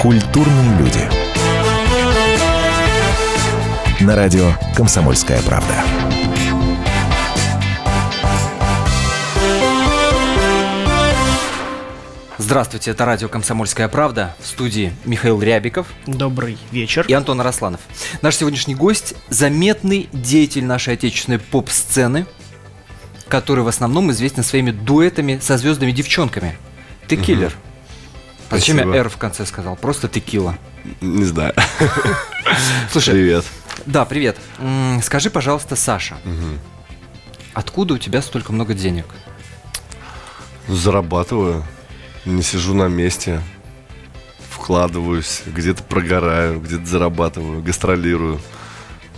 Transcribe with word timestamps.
Культурные 0.00 0.78
люди. 0.78 1.00
На 4.02 4.16
радио 4.16 4.54
«Комсомольская 4.74 5.42
правда». 5.42 5.74
Здравствуйте, 12.38 12.92
это 12.92 13.04
радио 13.04 13.28
«Комсомольская 13.28 13.88
правда». 13.88 14.34
В 14.40 14.46
студии 14.46 14.94
Михаил 15.04 15.42
Рябиков. 15.42 15.86
Добрый 16.06 16.56
вечер. 16.72 17.04
И 17.06 17.12
Антон 17.12 17.42
Арасланов. 17.42 17.80
Наш 18.22 18.36
сегодняшний 18.36 18.74
гость– 18.74 19.14
заметный 19.28 20.08
деятель 20.14 20.64
нашей 20.64 20.94
отечественной 20.94 21.40
поп-сцены, 21.40 22.24
который 23.28 23.64
в 23.64 23.68
основном 23.68 24.10
известен 24.12 24.44
своими 24.44 24.70
дуэтами 24.70 25.38
со 25.42 25.58
звездными 25.58 25.92
девчонками. 25.92 26.56
Ты 27.06 27.16
киллер. 27.16 27.52
А 28.50 28.56
зачем 28.56 28.76
я 28.78 28.98
«Р» 28.98 29.08
в 29.08 29.16
конце 29.16 29.46
сказал? 29.46 29.76
Просто 29.76 30.08
текила. 30.08 30.56
Не 31.00 31.24
знаю. 31.24 31.54
Слушай, 32.90 33.12
Привет. 33.14 33.44
да, 33.86 34.04
привет. 34.04 34.36
Скажи, 35.02 35.30
пожалуйста, 35.30 35.76
Саша, 35.76 36.16
откуда 37.54 37.94
у 37.94 37.98
тебя 37.98 38.22
столько 38.22 38.52
много 38.52 38.74
денег? 38.74 39.06
Зарабатываю. 40.68 41.64
Не 42.24 42.42
сижу 42.42 42.74
на 42.74 42.88
месте. 42.88 43.40
Вкладываюсь. 44.50 45.42
Где-то 45.46 45.82
прогораю, 45.84 46.60
где-то 46.60 46.86
зарабатываю, 46.86 47.62
гастролирую. 47.62 48.40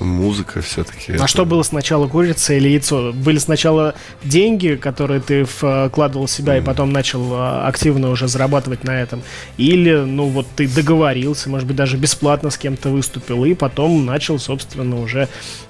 Музыка 0.02 0.60
все-таки. 0.62 1.12
А 1.12 1.26
что 1.26 1.44
было 1.44 1.62
сначала, 1.62 2.08
курица 2.08 2.54
или 2.54 2.68
яйцо? 2.68 3.12
Были 3.12 3.38
сначала 3.38 3.94
деньги, 4.24 4.74
которые 4.74 5.20
ты 5.20 5.44
вкладывал 5.44 6.26
в 6.26 6.30
себя 6.30 6.58
и 6.58 6.60
потом 6.60 6.92
начал 6.92 7.34
а, 7.34 7.66
активно 7.66 8.10
уже 8.10 8.28
зарабатывать 8.28 8.84
на 8.84 9.00
этом? 9.00 9.22
Или, 9.56 9.94
ну 9.94 10.28
вот 10.28 10.46
ты 10.56 10.68
договорился, 10.68 11.48
может 11.48 11.66
быть, 11.66 11.76
даже 11.76 11.96
бесплатно 11.96 12.50
с 12.50 12.58
кем-то 12.58 12.90
выступил, 12.90 13.44
и 13.44 13.54
потом 13.54 14.04
начал, 14.04 14.38
собственно, 14.38 15.00
уже, 15.00 15.28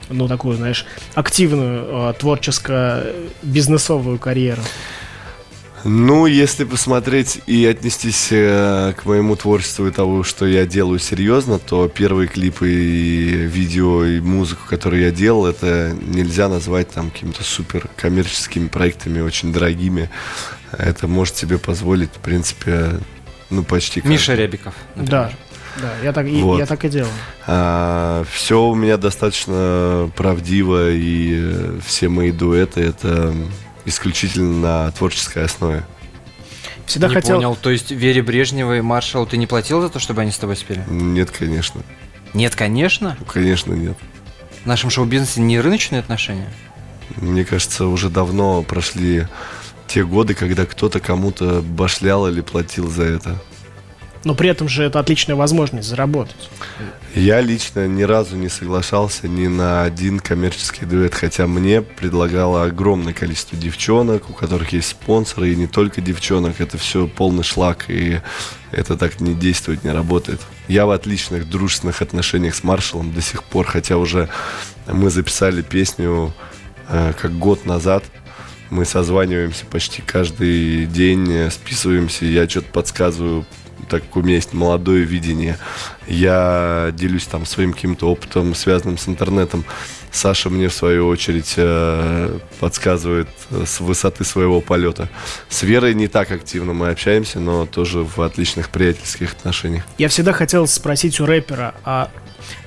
ну, 0.08 0.28
такую, 0.28 0.56
знаешь, 0.56 0.86
активную 1.14 1.86
а, 1.88 2.12
творческо-бизнесовую 2.12 4.18
карьеру? 4.18 4.62
Ну, 5.84 6.26
если 6.26 6.64
посмотреть 6.64 7.40
и 7.46 7.64
отнестись 7.66 8.28
э, 8.30 8.92
к 8.96 9.04
моему 9.04 9.34
творчеству 9.34 9.88
и 9.88 9.90
того, 9.90 10.22
что 10.22 10.46
я 10.46 10.64
делаю 10.64 11.00
серьезно, 11.00 11.58
то 11.58 11.88
первые 11.88 12.28
клипы 12.28 12.70
и 12.70 13.24
видео 13.46 14.04
и 14.04 14.20
музыку, 14.20 14.62
которую 14.68 15.02
я 15.02 15.10
делал, 15.10 15.44
это 15.46 15.92
нельзя 16.00 16.48
назвать 16.48 16.90
там 16.90 17.10
какими-то 17.10 17.42
супер 17.42 17.88
коммерческими 17.96 18.68
проектами, 18.68 19.20
очень 19.20 19.52
дорогими. 19.52 20.08
Это 20.70 21.08
может 21.08 21.36
себе 21.36 21.58
позволить, 21.58 22.10
в 22.10 22.20
принципе, 22.20 22.90
ну, 23.50 23.64
почти 23.64 24.00
каждый. 24.00 24.12
Миша 24.12 24.34
Рябиков. 24.34 24.74
например. 24.94 25.10
Да, 25.10 25.32
да, 25.82 25.92
я 26.04 26.12
так, 26.12 26.26
и- 26.28 26.40
Вот. 26.42 26.58
я 26.58 26.66
так 26.66 26.84
и 26.84 26.88
делал. 26.88 27.10
все 28.30 28.62
у 28.62 28.74
меня 28.76 28.98
достаточно 28.98 30.10
правдиво, 30.16 30.90
и 30.92 31.78
все 31.84 32.08
мои 32.08 32.30
дуэты 32.30 32.82
это 32.82 33.34
исключительно 33.84 34.84
на 34.84 34.90
творческой 34.92 35.44
основе. 35.44 35.84
Всегда 36.86 37.08
не 37.08 37.14
хотел... 37.14 37.36
понял, 37.36 37.56
то 37.56 37.70
есть 37.70 37.90
Вере 37.90 38.22
Брежневой, 38.22 38.82
Маршалу 38.82 39.26
ты 39.26 39.36
не 39.36 39.46
платил 39.46 39.80
за 39.80 39.88
то, 39.88 39.98
чтобы 39.98 40.22
они 40.22 40.30
с 40.30 40.38
тобой 40.38 40.56
спели? 40.56 40.84
Нет, 40.88 41.30
конечно. 41.30 41.82
Нет, 42.34 42.54
конечно. 42.56 43.16
Ну, 43.18 43.24
конечно, 43.26 43.72
нет. 43.72 43.96
В 44.62 44.66
нашем 44.66 44.90
шоу-бизнесе 44.90 45.40
не 45.40 45.60
рыночные 45.60 46.00
отношения. 46.00 46.52
Мне 47.16 47.44
кажется, 47.44 47.86
уже 47.86 48.08
давно 48.08 48.62
прошли 48.62 49.26
те 49.86 50.04
годы, 50.04 50.34
когда 50.34 50.64
кто-то 50.64 51.00
кому-то 51.00 51.60
башлял 51.62 52.28
или 52.28 52.40
платил 52.40 52.88
за 52.88 53.04
это. 53.04 53.42
Но 54.24 54.34
при 54.34 54.48
этом 54.48 54.68
же 54.68 54.84
это 54.84 55.00
отличная 55.00 55.36
возможность 55.36 55.88
заработать. 55.88 56.48
Я 57.14 57.40
лично 57.42 57.86
ни 57.86 58.04
разу 58.04 58.36
не 58.36 58.48
соглашался 58.48 59.28
ни 59.28 59.46
на 59.46 59.82
один 59.82 60.18
коммерческий 60.18 60.86
дуэт, 60.86 61.14
хотя 61.14 61.46
мне 61.46 61.82
предлагало 61.82 62.64
огромное 62.64 63.12
количество 63.12 63.58
девчонок, 63.58 64.30
у 64.30 64.32
которых 64.32 64.72
есть 64.72 64.88
спонсоры, 64.88 65.52
и 65.52 65.56
не 65.56 65.66
только 65.66 66.00
девчонок, 66.00 66.60
это 66.60 66.78
все 66.78 67.06
полный 67.06 67.42
шлак, 67.42 67.86
и 67.88 68.20
это 68.70 68.96
так 68.96 69.20
не 69.20 69.34
действует, 69.34 69.84
не 69.84 69.90
работает. 69.90 70.40
Я 70.68 70.86
в 70.86 70.90
отличных 70.90 71.50
дружественных 71.50 72.00
отношениях 72.00 72.54
с 72.54 72.62
Маршалом 72.62 73.12
до 73.12 73.20
сих 73.20 73.42
пор, 73.44 73.66
хотя 73.66 73.98
уже 73.98 74.30
мы 74.86 75.10
записали 75.10 75.60
песню 75.60 76.32
э, 76.88 77.12
как 77.20 77.38
год 77.38 77.66
назад, 77.66 78.04
мы 78.70 78.86
созваниваемся 78.86 79.66
почти 79.66 80.00
каждый 80.00 80.86
день, 80.86 81.30
э, 81.30 81.50
списываемся, 81.50 82.24
я 82.24 82.48
что-то 82.48 82.68
подсказываю, 82.72 83.44
так 83.88 84.02
как 84.02 84.16
у 84.16 84.22
меня 84.22 84.36
есть 84.36 84.52
молодое 84.52 85.04
видение. 85.04 85.58
Я 86.06 86.90
делюсь 86.94 87.26
там 87.26 87.46
своим 87.46 87.72
каким-то 87.72 88.10
опытом, 88.10 88.54
связанным 88.54 88.98
с 88.98 89.08
интернетом. 89.08 89.64
Саша 90.10 90.50
мне, 90.50 90.68
в 90.68 90.74
свою 90.74 91.08
очередь, 91.08 91.54
э, 91.56 92.38
подсказывает 92.60 93.28
э, 93.50 93.64
с 93.66 93.80
высоты 93.80 94.24
своего 94.24 94.60
полета. 94.60 95.08
С 95.48 95.62
Верой 95.62 95.94
не 95.94 96.06
так 96.06 96.30
активно 96.30 96.74
мы 96.74 96.90
общаемся, 96.90 97.40
но 97.40 97.64
тоже 97.64 98.04
в 98.04 98.20
отличных 98.20 98.68
приятельских 98.68 99.32
отношениях. 99.32 99.84
Я 99.96 100.08
всегда 100.08 100.32
хотел 100.32 100.66
спросить 100.66 101.18
у 101.20 101.24
рэпера, 101.24 101.74
а 101.84 102.10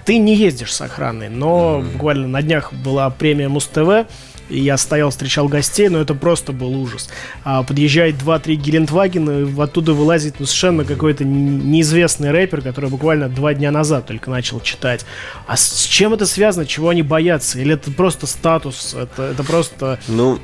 ты 0.06 0.18
не 0.18 0.36
ездишь 0.36 0.74
с 0.74 0.82
охраной, 0.82 1.30
но 1.30 1.82
буквально 1.82 2.28
на 2.28 2.42
днях 2.42 2.74
была 2.74 3.10
премия 3.10 3.48
Муз-ТВ, 3.48 4.08
и 4.50 4.60
я 4.60 4.78
стоял, 4.78 5.10
встречал 5.10 5.48
гостей, 5.48 5.90
но 5.90 6.00
это 6.00 6.14
просто 6.14 6.52
был 6.52 6.76
ужас. 6.76 7.10
А, 7.44 7.64
подъезжает 7.64 8.16
2-3 8.16 8.56
Гелендвагена, 8.56 9.42
и 9.42 9.62
оттуда 9.62 9.94
вылазит 9.94 10.36
ну, 10.40 10.46
совершенно 10.46 10.86
какой-то 10.86 11.24
неизвестный 11.24 12.32
рэпер, 12.32 12.62
который 12.62 12.90
буквально 12.90 13.30
два 13.30 13.54
дня 13.54 13.72
назад 13.72 14.08
только 14.08 14.30
начал 14.30 14.60
читать. 14.60 15.06
А 15.48 15.58
с 15.58 15.84
чем 15.86 16.14
это 16.14 16.26
связано? 16.26 16.66
Чего 16.66 16.90
они 16.90 17.02
боятся? 17.02 17.60
Или 17.60 17.74
это 17.74 17.92
просто 17.92 18.28
статус? 18.28 18.94
Это, 18.94 19.24
это 19.24 19.44
просто 19.44 20.00
Ну, 20.08 20.40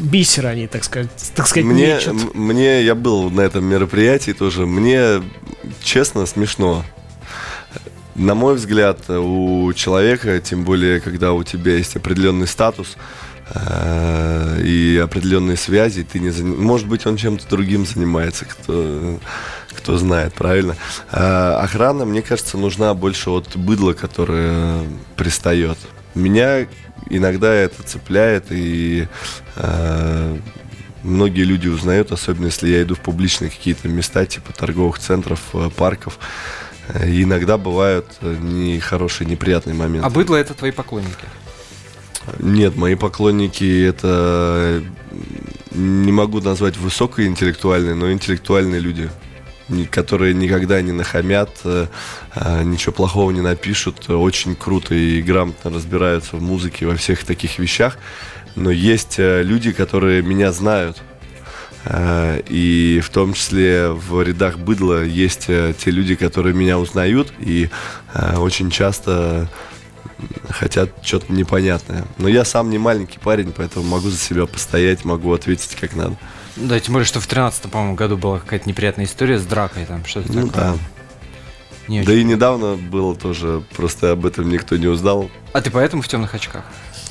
бисер 0.00 0.46
они, 0.46 0.66
так 0.66 0.84
сказать, 0.84 1.10
так 1.34 1.46
сказать 1.46 1.64
мне, 1.64 1.96
мечут? 1.96 2.34
мне, 2.34 2.82
я 2.84 2.94
был 2.94 3.30
на 3.30 3.40
этом 3.42 3.64
мероприятии 3.64 4.32
тоже, 4.32 4.66
мне, 4.66 5.22
честно, 5.82 6.26
смешно. 6.26 6.84
На 8.14 8.34
мой 8.34 8.56
взгляд, 8.56 9.08
у 9.08 9.72
человека, 9.72 10.38
тем 10.40 10.64
более, 10.64 11.00
когда 11.00 11.32
у 11.32 11.42
тебя 11.44 11.76
есть 11.76 11.96
определенный 11.96 12.46
статус 12.46 12.96
э, 13.54 14.60
и 14.62 15.00
определенные 15.02 15.56
связи, 15.56 16.04
ты 16.04 16.20
не 16.20 16.28
заним- 16.28 16.60
может 16.60 16.86
быть, 16.86 17.06
он 17.06 17.16
чем-то 17.16 17.48
другим 17.48 17.86
занимается, 17.86 18.44
кто, 18.44 19.18
кто 19.70 19.96
знает, 19.96 20.34
правильно? 20.34 20.76
А 21.10 21.58
охрана, 21.62 22.04
мне 22.04 22.20
кажется, 22.20 22.58
нужна 22.58 22.92
больше 22.92 23.30
от 23.30 23.56
быдла, 23.56 23.94
которое 23.94 24.82
пристает. 25.16 25.78
Меня 26.14 26.66
иногда 27.08 27.52
это 27.52 27.82
цепляет, 27.82 28.46
и 28.50 29.08
э, 29.56 30.38
многие 31.02 31.44
люди 31.44 31.68
узнают, 31.68 32.12
особенно 32.12 32.46
если 32.46 32.68
я 32.68 32.82
иду 32.82 32.94
в 32.94 33.00
публичные 33.00 33.50
какие-то 33.50 33.88
места, 33.88 34.26
типа 34.26 34.52
торговых 34.52 34.98
центров, 34.98 35.40
э, 35.54 35.70
парков. 35.74 36.18
Э, 36.88 37.08
И 37.08 37.22
иногда 37.22 37.58
бывают 37.58 38.06
э, 38.20 38.36
нехорошие, 38.40 39.28
неприятные 39.28 39.74
моменты. 39.74 40.06
А 40.06 40.10
быдло 40.10 40.36
это 40.36 40.54
твои 40.54 40.70
поклонники. 40.70 41.26
Нет, 42.38 42.76
мои 42.76 42.94
поклонники 42.94 43.84
это 43.84 44.82
не 45.72 46.12
могу 46.12 46.40
назвать 46.40 46.76
высокоинтеллектуальные, 46.76 47.94
но 47.94 48.12
интеллектуальные 48.12 48.80
люди, 48.80 49.10
которые 49.90 50.32
никогда 50.32 50.80
не 50.82 50.92
нахамят, 50.92 51.50
э, 51.64 51.86
э, 52.36 52.62
ничего 52.62 52.92
плохого 52.92 53.30
не 53.32 53.40
напишут, 53.40 54.08
очень 54.08 54.54
круто 54.54 54.94
и 54.94 55.20
грамотно 55.22 55.70
разбираются 55.70 56.36
в 56.36 56.42
музыке, 56.42 56.86
во 56.86 56.94
всех 56.96 57.24
таких 57.24 57.58
вещах. 57.58 57.98
Но 58.54 58.70
есть 58.70 59.14
люди, 59.16 59.72
которые 59.72 60.22
меня 60.22 60.52
знают. 60.52 61.02
Э, 61.84 62.40
И 62.48 63.00
в 63.02 63.10
том 63.10 63.32
числе 63.34 63.88
в 63.88 64.22
рядах 64.22 64.58
быдла 64.58 65.02
есть 65.04 65.46
э, 65.48 65.74
те 65.78 65.90
люди, 65.90 66.14
которые 66.14 66.54
меня 66.54 66.78
узнают 66.78 67.32
и 67.40 67.68
э, 68.14 68.36
очень 68.36 68.70
часто 68.70 69.48
хотят 70.50 70.90
что-то 71.02 71.32
непонятное. 71.32 72.04
Но 72.18 72.28
я 72.28 72.44
сам 72.44 72.70
не 72.70 72.78
маленький 72.78 73.18
парень, 73.18 73.52
поэтому 73.56 73.84
могу 73.86 74.08
за 74.10 74.18
себя 74.18 74.46
постоять, 74.46 75.04
могу 75.04 75.32
ответить 75.32 75.74
как 75.80 75.96
надо. 75.96 76.16
Да, 76.54 76.78
тем 76.78 76.92
более, 76.94 77.06
что 77.06 77.18
в 77.20 77.26
13 77.26 77.70
по-моему, 77.70 77.94
году 77.96 78.16
была 78.16 78.38
какая-то 78.38 78.68
неприятная 78.68 79.06
история 79.06 79.38
с 79.38 79.44
дракой 79.44 79.84
там, 79.86 80.04
что-то 80.04 80.32
Ну 80.32 80.46
такое. 80.48 80.64
да. 80.72 80.76
Не 81.88 82.04
Да 82.04 82.12
и 82.12 82.22
недавно 82.22 82.76
было 82.76 83.16
тоже, 83.16 83.62
просто 83.74 84.12
об 84.12 84.24
этом 84.24 84.48
никто 84.48 84.76
не 84.76 84.86
узнал. 84.86 85.28
А 85.52 85.60
ты 85.60 85.70
поэтому 85.70 86.02
в 86.02 86.08
темных 86.08 86.32
очках? 86.34 86.64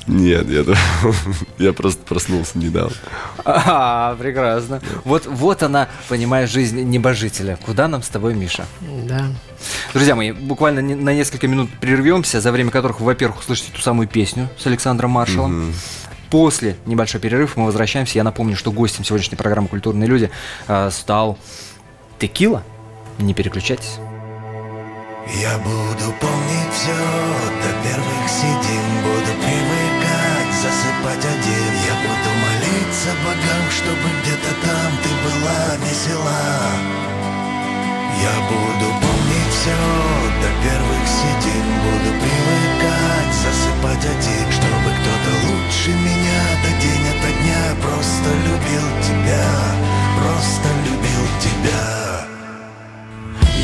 Нет, 0.08 0.48
нет, 0.48 0.68
я 1.60 1.74
просто 1.74 2.02
проснулся 2.04 2.58
недавно. 2.58 2.96
А, 3.46 4.16
прекрасно. 4.16 4.82
Вот, 5.04 5.28
вот 5.28 5.62
она, 5.64 5.90
понимаешь, 6.10 6.50
жизнь 6.50 6.82
небожителя. 6.82 7.58
Куда 7.66 7.88
нам 7.88 8.02
с 8.02 8.10
тобой, 8.10 8.34
Миша? 8.34 8.66
Да. 8.82 9.28
Друзья 9.94 10.16
мои, 10.16 10.32
буквально 10.32 10.82
на 10.82 11.14
несколько 11.14 11.48
минут 11.48 11.70
прервемся, 11.80 12.42
за 12.42 12.52
время 12.52 12.72
которых 12.72 13.00
вы, 13.00 13.08
во-первых, 13.08 13.42
услышите 13.42 13.72
ту 13.72 13.82
самую 13.82 14.08
песню 14.08 14.50
с 14.58 14.66
Александром 14.66 15.12
Маршалом. 15.12 15.74
После 16.32 16.78
небольшой 16.86 17.20
перерыв 17.20 17.58
мы 17.58 17.66
возвращаемся. 17.66 18.18
Я 18.18 18.24
напомню, 18.24 18.56
что 18.56 18.72
гостем 18.72 19.04
сегодняшней 19.04 19.38
программы 19.38 19.68
«Культурные 19.68 20.08
люди» 20.08 20.32
э, 20.68 20.90
стал 20.90 21.38
Текила. 22.20 22.64
Не 23.20 23.34
переключайтесь. 23.34 23.98
Я 25.42 25.58
буду 25.58 26.14
помнить 26.20 26.74
все 26.74 26.96
до 26.96 27.88
первых 27.88 28.30
седин 28.30 29.11
Засыпать 31.02 31.26
один 31.26 31.74
Я 31.88 31.96
буду 31.96 32.30
молиться 32.44 33.10
богам, 33.24 33.72
чтобы 33.72 34.08
где-то 34.22 34.54
там 34.62 34.92
ты 35.02 35.10
была 35.24 35.78
весела. 35.78 36.62
Я 38.22 38.36
буду 38.48 38.88
помнить 39.02 39.52
все 39.52 39.78
до 40.42 40.50
первых 40.62 41.08
седин 41.08 41.66
Буду 41.82 42.12
привыкать 42.22 43.34
засыпать 43.34 44.06
один 44.06 44.52
Чтобы 44.52 44.90
кто-то 45.00 45.32
лучше 45.48 45.90
меня 45.90 46.44
до 46.62 46.70
день 46.80 47.06
ото 47.10 47.32
дня 47.42 47.64
Просто 47.82 48.30
любил 48.46 48.88
тебя, 49.02 49.50
просто 50.20 50.68
любил 50.86 51.26
тебя. 51.42 52.28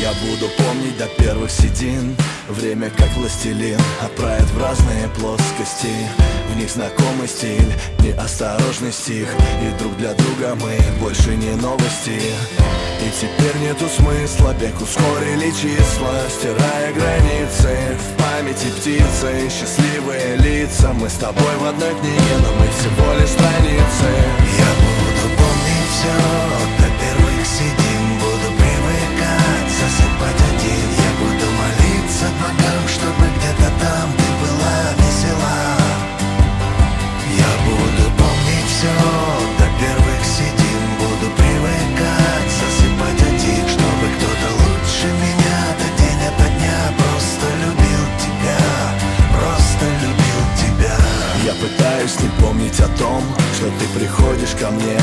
Я 0.00 0.12
буду 0.26 0.48
помнить 0.56 0.98
до 0.98 1.06
первых 1.22 1.50
седин 1.50 2.16
Время 2.58 2.90
как 2.90 3.08
властелин 3.16 3.78
Отправит 4.02 4.50
в 4.50 4.60
разные 4.60 5.08
плоскости. 5.16 5.94
В 6.50 6.56
них 6.56 6.68
знакомый 6.68 7.28
стиль 7.28 7.72
Неосторожный 8.02 8.90
стих 8.90 9.28
И 9.62 9.78
друг 9.78 9.96
для 9.96 10.12
друга 10.14 10.56
мы 10.56 10.76
больше 10.98 11.36
не 11.36 11.54
новости. 11.54 12.20
И 13.00 13.10
теперь 13.20 13.62
нету 13.62 13.86
смысла 13.88 14.56
Бег 14.60 14.74
ускорили 14.80 15.52
числа 15.52 16.18
Стирая 16.28 16.92
границы. 16.94 17.96
В 17.96 18.20
памяти 18.20 18.66
птицы 18.76 19.48
Счастливые 19.48 20.36
лица. 20.38 20.92
Мы 20.94 21.08
с 21.08 21.14
тобой 21.14 21.54
в 21.60 21.64
одной 21.64 21.94
книге 21.94 22.34
Но 22.42 22.54
мы 22.58 22.66
всего 22.72 23.12
лишь 23.20 23.30
страницы. 23.30 24.10
Я 24.58 24.70
буду 24.82 25.36
помнить 25.36 25.90
все 25.92 26.47
там 33.80 34.12
ты 34.16 34.28
была 34.40 34.78
весела. 34.98 35.78
Я 37.36 37.50
буду 37.66 38.04
помнить 38.16 38.68
все 38.70 38.92
до 39.58 39.66
первых 39.80 40.20
седин. 40.24 40.84
Буду 40.98 41.30
привыкать 41.36 42.50
засыпать 42.58 43.22
один 43.22 43.68
Чтобы 43.68 44.04
кто-то 44.16 44.48
лучше 44.62 45.06
меня 45.06 45.58
до 45.78 45.88
день 46.00 46.22
ото 46.26 46.48
дня 46.58 46.78
Просто 46.98 47.46
любил 47.62 48.04
тебя, 48.24 48.60
просто 49.32 49.84
любил 50.02 50.42
тебя. 50.56 50.96
Я 51.44 51.54
пытаюсь 51.54 52.20
не 52.20 52.28
помнить 52.40 52.80
о 52.80 52.88
том, 52.98 53.22
что 53.54 53.66
ты 53.78 53.98
приходишь 53.98 54.54
ко 54.58 54.70
мне 54.70 54.98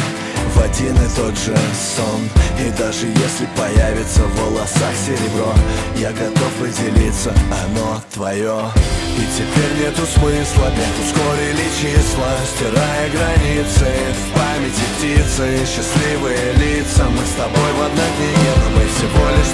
в 0.55 0.61
один 0.61 0.95
и 0.95 1.07
тот 1.15 1.37
же 1.37 1.55
сон. 1.95 2.21
И 2.59 2.69
даже 2.77 3.07
если 3.07 3.45
появится 3.57 4.21
в 4.21 4.41
волосах 4.41 4.93
серебро 4.95 5.53
Я 5.97 6.11
готов 6.11 6.51
поделиться, 6.59 7.33
оно 7.63 8.01
твое. 8.13 8.71
И 9.17 9.23
теперь 9.35 9.85
нету 9.85 10.05
смысла, 10.05 10.71
бег 10.71 10.93
ускорили 11.03 11.67
числа. 11.79 12.31
Стирая 12.55 13.09
границы, 13.11 13.87
в 14.15 14.33
памяти 14.35 14.85
птицы 14.95 15.65
Счастливые 15.65 16.53
лица, 16.53 17.03
мы 17.05 17.23
с 17.25 17.35
тобой 17.35 17.71
в 17.77 17.81
одной 17.81 18.09
книге 18.17 18.51
Но 18.63 18.79
мы 18.79 18.85
всего 18.87 19.23
лишь 19.35 19.44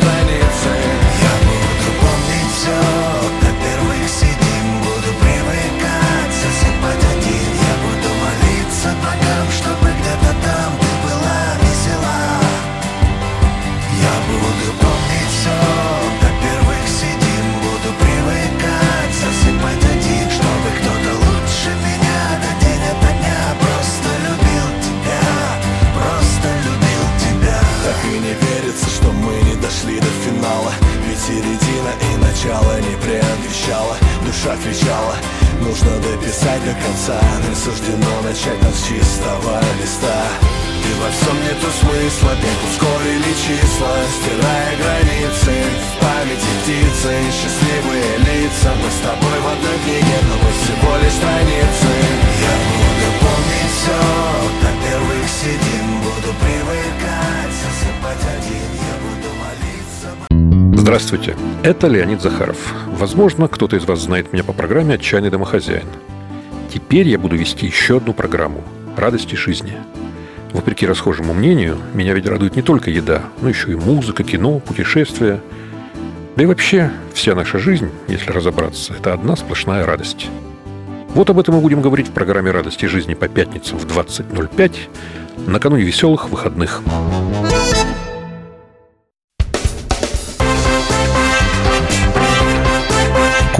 Кричала, 34.64 35.16
нужно 35.60 35.90
дописать 36.06 36.62
до 36.64 36.74
конца 36.78 37.18
Не 37.50 37.56
суждено 37.56 38.22
начать 38.22 38.62
нас 38.62 38.78
с 38.78 38.88
чистого 38.88 39.58
листа. 39.82 40.22
И 40.86 40.92
во 41.02 41.10
всем 41.10 41.34
нету 41.42 41.66
смысла, 41.82 42.38
бег 42.38 42.60
ускорили 42.70 43.34
числа 43.42 43.90
Стирая 44.22 44.78
границы, 44.78 45.54
в 45.82 46.02
памяти 46.02 46.52
птицы. 46.62 47.10
Счастливые 47.34 48.22
лица, 48.22 48.70
мы 48.78 48.90
с 48.90 49.02
тобой 49.02 49.38
в 49.42 49.48
одной 49.50 49.78
книге 49.82 50.18
Но 50.30 50.36
мы 50.38 50.50
всего 50.54 50.94
лишь 51.02 51.18
страницы. 51.18 51.90
Я 52.46 52.54
буду 52.70 53.10
помнить 53.18 53.74
все 53.82 53.98
до 54.62 54.70
первых 54.78 55.26
седин 55.42 55.88
Буду 56.06 56.30
привыкать 56.38 57.54
засыпать 57.58 58.24
один 58.38 58.70
Я 58.78 58.94
буду 59.02 59.30
молиться. 59.42 60.10
Здравствуйте, 60.78 61.36
это 61.64 61.88
Леонид 61.88 62.22
Захаров. 62.22 62.58
Возможно, 63.02 63.48
кто-то 63.48 63.78
из 63.78 63.86
вас 63.86 64.02
знает 64.02 64.32
меня 64.32 64.44
по 64.44 64.54
программе 64.54 64.94
«Отчаянный 64.94 65.32
домохозяин». 65.32 65.88
Теперь 66.72 67.08
я 67.08 67.18
буду 67.18 67.36
вести 67.36 67.66
еще 67.66 67.98
одну 67.98 68.14
программу 68.14 68.64
«Радости 68.96 69.34
жизни». 69.34 69.74
Вопреки 70.54 70.86
расхожему 70.86 71.34
мнению, 71.34 71.80
меня 71.96 72.14
ведь 72.14 72.28
радует 72.28 72.56
не 72.56 72.62
только 72.62 72.92
еда, 72.92 73.24
но 73.42 73.50
еще 73.50 73.72
и 73.72 73.76
музыка, 73.76 74.24
кино, 74.24 74.60
путешествия. 74.60 75.42
Да 76.36 76.44
и 76.44 76.46
вообще, 76.46 76.92
вся 77.12 77.34
наша 77.34 77.58
жизнь, 77.58 77.90
если 78.08 78.30
разобраться, 78.30 78.94
это 78.94 79.14
одна 79.14 79.36
сплошная 79.36 79.84
радость. 79.84 80.30
Вот 81.16 81.28
об 81.32 81.40
этом 81.40 81.56
мы 81.56 81.62
будем 81.62 81.82
говорить 81.82 82.10
в 82.10 82.12
программе 82.12 82.52
«Радости 82.52 82.86
жизни» 82.86 83.16
по 83.16 83.28
пятницам 83.28 83.80
в 83.80 83.88
20.05 83.88 84.76
накануне 85.48 85.82
веселых 85.82 86.30
выходных. 86.30 86.84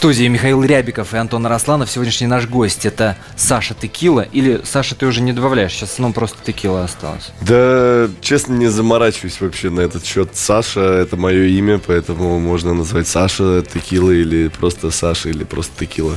Студии 0.00 0.28
Михаил 0.28 0.64
Рябиков 0.64 1.12
и 1.12 1.18
Антон 1.18 1.44
Арасланов. 1.44 1.90
Сегодняшний 1.90 2.26
наш 2.26 2.46
гость 2.46 2.86
это 2.86 3.18
Саша 3.36 3.74
Текила. 3.74 4.22
Или, 4.22 4.62
Саша, 4.64 4.94
ты 4.94 5.04
уже 5.04 5.20
не 5.20 5.34
добавляешь, 5.34 5.72
сейчас 5.72 5.98
ну 5.98 6.10
просто 6.14 6.38
Текила 6.42 6.84
осталось. 6.84 7.32
Да, 7.42 8.08
честно, 8.22 8.54
не 8.54 8.68
заморачиваюсь 8.68 9.38
вообще 9.42 9.68
на 9.68 9.80
этот 9.80 10.06
счет. 10.06 10.30
Саша– 10.32 10.80
это 10.80 11.18
мое 11.18 11.48
имя, 11.48 11.78
поэтому 11.86 12.38
можно 12.38 12.72
назвать 12.72 13.08
Саша 13.08 13.62
Текила 13.62 14.10
или 14.10 14.48
просто 14.48 14.90
Саша, 14.90 15.28
или 15.28 15.44
просто 15.44 15.72
Текила. 15.78 16.16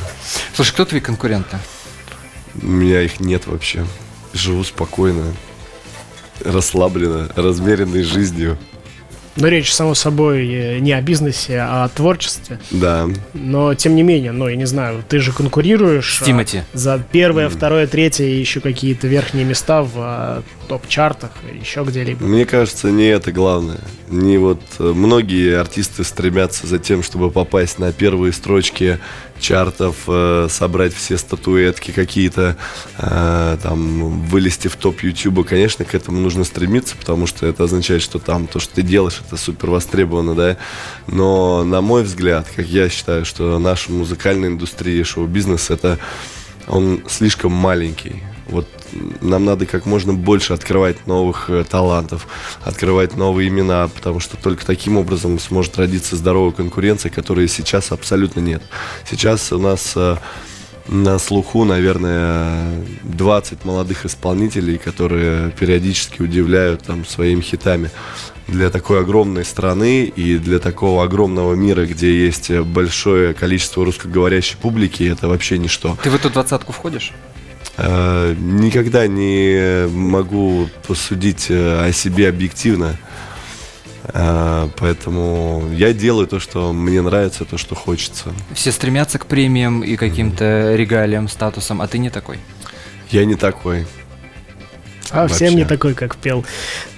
Слушай, 0.56 0.72
кто 0.72 0.86
твои 0.86 1.02
конкуренты? 1.02 1.58
У 2.62 2.68
меня 2.68 3.02
их 3.02 3.20
нет 3.20 3.48
вообще. 3.48 3.86
Живу 4.32 4.64
спокойно, 4.64 5.26
расслабленно, 6.46 7.34
размеренной 7.36 8.04
жизнью. 8.04 8.58
Но 9.36 9.48
речь, 9.48 9.74
само 9.74 9.96
собой, 9.96 10.48
э, 10.48 10.80
не 10.80 10.94
о 10.94 11.02
бизнесе, 11.02 11.60
а 11.60 11.86
о 11.86 11.90
творчестве. 11.90 12.60
Да. 12.70 13.08
Но, 13.34 13.74
тем 13.74 13.96
не 13.96 14.04
менее, 14.04 14.32
ну, 14.32 14.48
я 14.48 14.56
не 14.56 14.66
знаю, 14.66 15.04
ты 15.08 15.20
же 15.20 15.32
конкурируешь... 15.32 16.18
С 16.20 16.22
а, 16.22 16.26
Тимати. 16.26 16.64
За 16.74 17.02
первое, 17.12 17.50
второе, 17.50 17.88
третье 17.88 18.26
и 18.26 18.40
еще 18.40 18.60
какие-то 18.60 19.08
верхние 19.08 19.44
места 19.44 19.82
в 19.82 19.94
а, 19.96 20.44
топ-чартах, 20.68 21.32
еще 21.60 21.84
где-либо. 21.84 22.24
Мне 22.24 22.46
кажется, 22.46 22.92
не 22.92 23.08
это 23.08 23.32
главное. 23.32 23.80
Не 24.10 24.38
вот 24.38 24.62
э, 24.78 24.84
многие 24.84 25.60
артисты 25.60 26.04
стремятся 26.04 26.68
за 26.68 26.78
тем, 26.78 27.02
чтобы 27.02 27.32
попасть 27.32 27.80
на 27.80 27.92
первые 27.92 28.34
строчки 28.34 29.00
чартов, 29.44 30.06
э, 30.08 30.48
собрать 30.50 30.94
все 30.94 31.18
статуэтки 31.18 31.92
какие-то, 31.92 32.58
э, 32.98 33.58
там, 33.62 34.22
вылезти 34.24 34.70
в 34.70 34.76
топ 34.78 35.02
Ютуба. 35.02 35.44
Конечно, 35.44 35.86
к 35.86 35.94
этому 35.94 36.20
нужно 36.20 36.46
стремиться, 36.46 36.96
потому 36.96 37.28
что 37.28 37.46
это 37.46 37.66
означает, 37.66 38.02
что 38.02 38.20
там 38.20 38.48
то, 38.48 38.60
что 38.60 38.76
ты 38.76 38.82
делаешь, 38.82 39.22
это 39.26 39.38
супер 39.38 39.70
востребовано, 39.70 40.34
да. 40.34 40.58
Но, 41.08 41.64
на 41.64 41.82
мой 41.82 42.04
взгляд, 42.04 42.48
как 42.56 42.66
я 42.66 42.90
считаю, 42.90 43.26
что 43.26 43.60
наша 43.60 43.92
музыкальная 43.92 44.50
индустрия, 44.50 45.04
шоу-бизнес, 45.04 45.70
это 45.70 46.00
он 46.68 47.04
слишком 47.10 47.52
маленький. 47.52 48.24
Вот 48.48 48.68
нам 49.22 49.46
надо 49.46 49.66
как 49.66 49.86
можно 49.86 50.14
больше 50.14 50.54
открывать 50.54 51.08
новых 51.08 51.50
э, 51.50 51.64
талантов, 51.64 52.28
открывать 52.62 53.16
новые 53.16 53.50
имена, 53.50 53.88
потому 53.88 54.20
что 54.20 54.38
только 54.38 54.66
таким 54.66 54.98
образом 54.98 55.40
сможет 55.40 55.78
родиться 55.78 56.16
здоровая 56.16 56.52
конкуренция, 56.52 57.10
которой 57.10 57.48
сейчас 57.48 57.92
абсолютно 57.92 58.40
нет. 58.40 58.62
Сейчас 59.10 59.52
у 59.52 59.60
нас 59.60 59.94
э, 59.96 60.18
на 60.88 61.18
слуху, 61.20 61.64
наверное, 61.64 62.84
20 63.04 63.66
молодых 63.66 64.06
исполнителей, 64.06 64.78
которые 64.78 65.52
периодически 65.52 66.22
удивляют 66.22 66.84
там 66.84 67.06
своими 67.06 67.42
хитами. 67.42 67.90
для 68.48 68.70
такой 68.70 69.00
огромной 69.00 69.46
страны 69.46 70.04
и 70.04 70.38
для 70.38 70.60
такого 70.60 71.04
огромного 71.04 71.54
мира, 71.54 71.86
где 71.86 72.26
есть 72.26 72.52
большое 72.52 73.34
количество 73.34 73.86
русскоговорящей 73.86 74.58
публики, 74.58 75.04
это 75.04 75.30
вообще 75.30 75.58
ничто. 75.58 75.98
Ты 76.04 76.10
в 76.10 76.16
эту 76.16 76.30
двадцатку 76.30 76.74
входишь? 76.74 77.14
Э, 77.78 78.36
Никогда 78.38 79.08
не 79.08 79.88
могу 79.88 80.70
посудить 80.88 81.48
э, 81.50 81.88
о 81.88 81.92
себе 81.92 82.30
объективно. 82.30 82.96
Э, 84.06 84.68
Поэтому 84.78 85.64
я 85.74 85.94
делаю 85.94 86.28
то, 86.28 86.40
что 86.40 86.74
мне 86.74 87.02
нравится, 87.02 87.46
то, 87.46 87.58
что 87.58 87.76
хочется. 87.76 88.34
Все 88.54 88.72
стремятся 88.72 89.18
к 89.18 89.26
премиям 89.26 89.82
и 89.82 89.96
каким-то 89.96 90.76
регалиям, 90.76 91.28
статусам, 91.28 91.82
а 91.82 91.88
ты 91.88 91.98
не 91.98 92.10
такой. 92.10 92.40
Я 93.10 93.26
не 93.26 93.36
такой. 93.36 93.86
А 95.12 95.28
всем 95.28 95.48
Вообще. 95.50 95.56
не 95.56 95.66
такой, 95.66 95.94
как 95.94 96.16
пел 96.16 96.44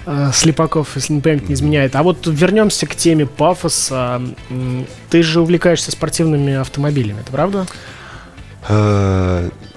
э, 0.06 0.32
Слепаков, 0.34 0.96
если 0.96 1.14
не 1.14 1.22
память 1.22 1.50
не 1.50 1.56
изменяет. 1.56 1.96
А 1.96 2.04
вот 2.04 2.26
вернемся 2.28 2.86
к 2.86 2.96
теме 2.96 3.26
пафоса. 3.26 4.22
Ты 5.10 5.24
же 5.24 5.42
увлекаешься 5.42 5.92
спортивными 5.92 6.54
автомобилями, 6.54 7.20
это 7.22 7.32
правда? 7.32 7.66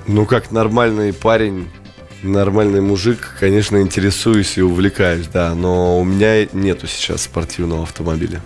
Ну, 0.09 0.25
как 0.25 0.51
нормальный 0.51 1.13
парень, 1.13 1.69
нормальный 2.23 2.81
мужик, 2.81 3.37
конечно, 3.39 3.81
интересуюсь 3.81 4.57
и 4.57 4.63
увлекаюсь, 4.63 5.27
да. 5.29 5.55
Но 5.55 6.01
у 6.01 6.05
меня 6.05 6.47
нету 6.53 6.87
сейчас 6.87 7.23
спортивного 7.23 7.83
автомобиля. 7.83 8.41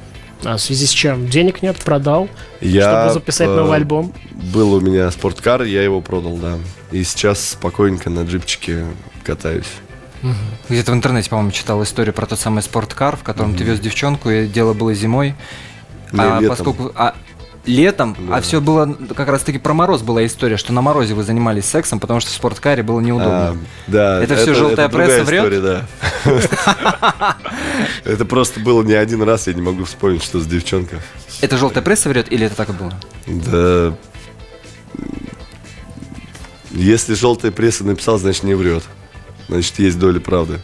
А 0.44 0.56
в 0.56 0.60
связи 0.60 0.86
с 0.86 0.90
чем? 0.90 1.28
Денег 1.28 1.62
нет, 1.62 1.76
продал, 1.76 2.28
Я, 2.60 3.04
чтобы 3.04 3.14
записать 3.14 3.48
э, 3.48 3.54
новый 3.54 3.76
альбом. 3.76 4.12
Был 4.52 4.74
у 4.74 4.80
меня 4.80 5.08
спорткар, 5.12 5.62
я 5.62 5.84
его 5.84 6.00
продал, 6.00 6.36
да. 6.36 6.58
И 6.90 7.04
сейчас 7.04 7.50
спокойненько 7.50 8.10
на 8.10 8.24
джипчике 8.24 8.84
катаюсь. 9.22 9.70
Где-то 10.68 10.90
в 10.90 10.94
интернете, 10.96 11.30
по-моему, 11.30 11.52
читал 11.52 11.80
историю 11.84 12.12
про 12.12 12.26
тот 12.26 12.40
самый 12.40 12.62
спорткар, 12.62 13.16
в 13.16 13.22
котором 13.22 13.56
ты 13.56 13.62
вез 13.62 13.78
девчонку, 13.78 14.30
и 14.30 14.48
дело 14.48 14.72
было 14.72 14.94
зимой. 14.94 15.34
Не, 16.10 16.20
а 16.20 16.40
летом. 16.40 16.56
поскольку... 16.56 16.92
А, 16.96 17.14
летом, 17.64 18.16
Да. 18.18 18.36
а 18.36 18.40
все 18.40 18.60
было 18.60 18.92
как 19.14 19.28
раз 19.28 19.42
таки 19.42 19.58
про 19.58 19.72
мороз 19.74 20.02
была 20.02 20.24
история, 20.26 20.56
что 20.56 20.72
на 20.72 20.82
морозе 20.82 21.14
вы 21.14 21.22
занимались 21.22 21.64
сексом, 21.66 22.00
потому 22.00 22.20
что 22.20 22.30
в 22.30 22.34
спорткаре 22.34 22.82
было 22.82 23.00
неудобно. 23.00 23.50
А, 23.50 23.56
да, 23.86 24.22
Это 24.22 24.36
всё 24.36 24.54
желтая 24.54 24.88
другая 24.88 25.08
пресса 25.08 25.24
врет? 25.24 25.40
история, 25.44 25.60
да. 25.60 25.86
Это 28.04 28.24
просто 28.24 28.60
было 28.60 28.82
не 28.82 28.94
один 28.94 29.22
раз, 29.22 29.46
я 29.46 29.54
не 29.54 29.62
могу 29.62 29.84
вспомнить, 29.84 30.22
что 30.22 30.40
с 30.40 30.46
девчонкой. 30.46 30.98
Это 31.40 31.56
желтая 31.56 31.82
пресса 31.84 32.08
врет 32.08 32.30
или 32.32 32.46
это 32.46 32.56
так 32.56 32.70
и 32.70 32.72
было? 32.72 32.92
Да. 33.26 33.94
Если 36.72 37.14
желтая 37.14 37.52
пресса 37.52 37.84
написал, 37.84 38.18
значит 38.18 38.44
не 38.44 38.54
врет. 38.54 38.82
Значит, 39.48 39.78
есть 39.78 39.98
доля 39.98 40.20
правды. 40.20 40.60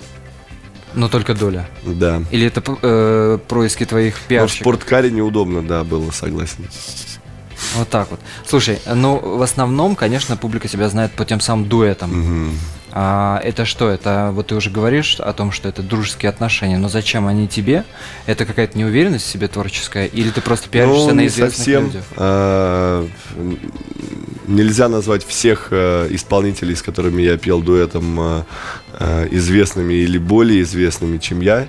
Но 0.95 1.09
только 1.09 1.35
доля. 1.35 1.69
Да. 1.85 2.23
Или 2.31 2.47
это 2.47 2.63
э, 2.83 3.39
происки 3.47 3.85
твоих 3.85 4.15
Но 4.15 4.21
в 4.21 4.29
пиарщиков? 4.29 4.61
спорткаре 4.63 5.11
неудобно, 5.11 5.63
да, 5.63 5.85
было, 5.85 6.11
согласен. 6.11 6.67
Вот 7.77 7.89
так 7.89 8.11
вот. 8.11 8.21
Слушай, 8.47 8.79
ну 8.87 9.19
в 9.37 9.43
основном, 9.43 9.97
конечно, 9.97 10.37
публика 10.37 10.69
тебя 10.69 10.89
знает 10.89 11.13
по 11.13 11.25
тем 11.25 11.41
самым 11.41 11.69
дуэтам. 11.69 12.11
Мгм. 12.11 12.59
А 12.93 13.41
это 13.45 13.65
что? 13.65 13.89
Это 13.91 14.31
вот 14.33 14.47
ты 14.49 14.55
уже 14.55 14.71
говоришь 14.71 15.21
о 15.21 15.33
том, 15.33 15.53
что 15.53 15.69
это 15.69 15.83
дружеские 15.83 16.31
отношения, 16.31 16.79
но 16.79 16.89
зачем 16.89 17.27
они 17.27 17.47
тебе? 17.47 17.85
Это 18.27 18.47
какая-то 18.47 18.79
неуверенность 18.79 19.27
в 19.27 19.29
себе 19.29 19.47
творческая, 19.49 20.07
или 20.07 20.31
ты 20.31 20.41
просто 20.41 20.69
пиаришься 20.69 21.09
Ну, 21.09 21.15
на 21.15 21.27
известных 21.27 21.57
совсем. 21.57 21.85
людях? 21.87 22.05
А, 22.17 23.07
Нельзя 24.47 24.89
назвать 24.89 25.27
всех 25.27 25.69
э, 25.73 26.09
исполнителей, 26.11 26.75
с 26.75 26.81
которыми 26.81 27.21
я 27.21 27.37
пел 27.37 27.61
дуэтом, 27.61 28.19
э, 28.99 29.29
известными 29.31 29.93
или 29.93 30.17
более 30.17 30.63
известными, 30.63 31.19
чем 31.19 31.43
я. 31.43 31.67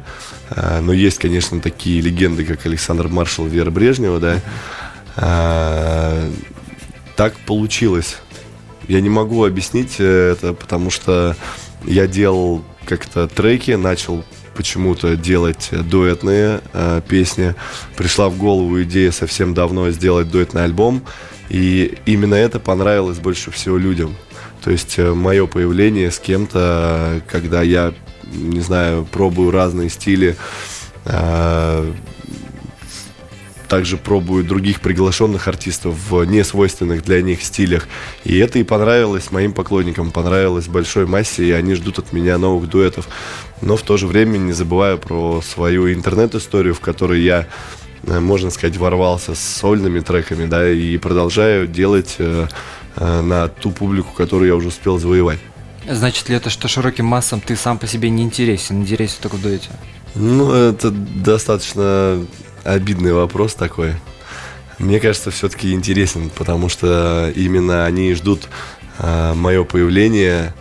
А, 0.49 0.79
Но 0.79 0.93
есть, 0.93 1.19
конечно, 1.19 1.59
такие 1.59 1.99
легенды, 1.99 2.45
как 2.45 2.65
Александр 2.65 3.09
Маршал, 3.09 3.47
Вера 3.47 3.69
Брежнева, 3.69 4.19
да. 4.21 4.37
А, 5.17 6.29
Так 7.17 7.33
получилось. 7.45 8.17
Я 8.89 9.01
не 9.01 9.09
могу 9.09 9.45
объяснить 9.45 9.97
э, 9.99 10.31
это, 10.31 10.53
потому 10.53 10.89
что 10.89 11.35
я 11.85 12.07
делал 12.07 12.63
как-то 12.85 13.27
треки, 13.27 13.71
начал 13.71 14.25
почему-то 14.55 15.15
делать 15.15 15.67
э, 15.69 15.83
дуэтные 15.83 16.61
э, 16.73 17.01
песни. 17.07 17.53
Пришла 17.95 18.29
в 18.29 18.37
голову 18.37 18.81
идея 18.81 19.11
совсем 19.11 19.53
давно 19.53 19.91
сделать 19.91 20.31
дуэтный 20.31 20.63
альбом, 20.63 21.03
и 21.49 21.99
именно 22.07 22.33
это 22.33 22.59
понравилось 22.59 23.19
больше 23.19 23.51
всего 23.51 23.77
людям. 23.77 24.15
То 24.63 24.71
есть 24.71 24.97
мое 24.97 25.45
появление 25.45 26.09
с 26.09 26.17
кем-то, 26.17 26.59
э, 26.59 27.21
когда 27.31 27.61
я, 27.61 27.93
не 28.33 28.61
знаю, 28.61 29.05
пробую 29.11 29.51
разные 29.51 29.89
стили, 29.89 30.35
э, 31.05 31.93
также 33.69 33.97
пробую 33.97 34.43
других 34.43 34.81
приглашенных 34.81 35.47
артистов 35.47 35.95
в 36.09 36.23
несвойственных 36.25 37.03
для 37.03 37.21
них 37.21 37.41
стилях. 37.43 37.87
И 38.25 38.37
это 38.37 38.59
и 38.59 38.63
понравилось 38.63 39.31
моим 39.31 39.53
поклонникам, 39.53 40.11
понравилось 40.11 40.67
большой 40.67 41.05
массе, 41.05 41.45
и 41.45 41.51
они 41.51 41.75
ждут 41.75 41.99
от 41.99 42.11
меня 42.11 42.37
новых 42.37 42.67
дуэтов. 42.67 43.07
Но 43.61 43.77
в 43.77 43.83
то 43.83 43.95
же 43.95 44.07
время 44.07 44.37
не 44.37 44.51
забываю 44.51 44.97
про 44.97 45.41
свою 45.41 45.93
интернет-историю, 45.93 46.73
в 46.73 46.79
которой 46.79 47.21
я, 47.21 47.47
э, 48.03 48.19
можно 48.19 48.49
сказать, 48.49 48.75
ворвался 48.77 49.35
с 49.35 49.39
сольными 49.39 49.99
треками, 49.99 50.45
да, 50.45 50.69
и 50.69 50.97
продолжаю 50.97 51.67
делать 51.67 52.15
э, 52.17 52.47
э, 52.95 53.21
на 53.21 53.47
ту 53.47 53.71
публику, 53.71 54.13
которую 54.15 54.47
я 54.47 54.55
уже 54.55 54.69
успел 54.69 54.97
завоевать. 54.97 55.39
Значит 55.87 56.29
ли 56.29 56.35
это, 56.35 56.49
что 56.49 56.67
широким 56.67 57.05
массам 57.05 57.39
ты 57.39 57.55
сам 57.55 57.77
по 57.77 57.87
себе 57.87 58.09
не 58.09 58.23
интересен, 58.23 58.81
интересен 58.81 59.17
только 59.21 59.35
в 59.35 59.41
дуэте? 59.41 59.69
Ну, 60.15 60.51
это 60.51 60.91
достаточно 60.91 62.25
обидный 62.73 63.13
вопрос 63.13 63.55
такой. 63.55 63.93
Мне 64.77 64.99
кажется, 64.99 65.31
все-таки 65.31 65.73
интересен, 65.73 66.29
потому 66.29 66.69
что 66.69 67.31
именно 67.35 67.85
они 67.85 68.13
ждут 68.13 68.47
мое 69.35 69.63
появление 69.63 70.53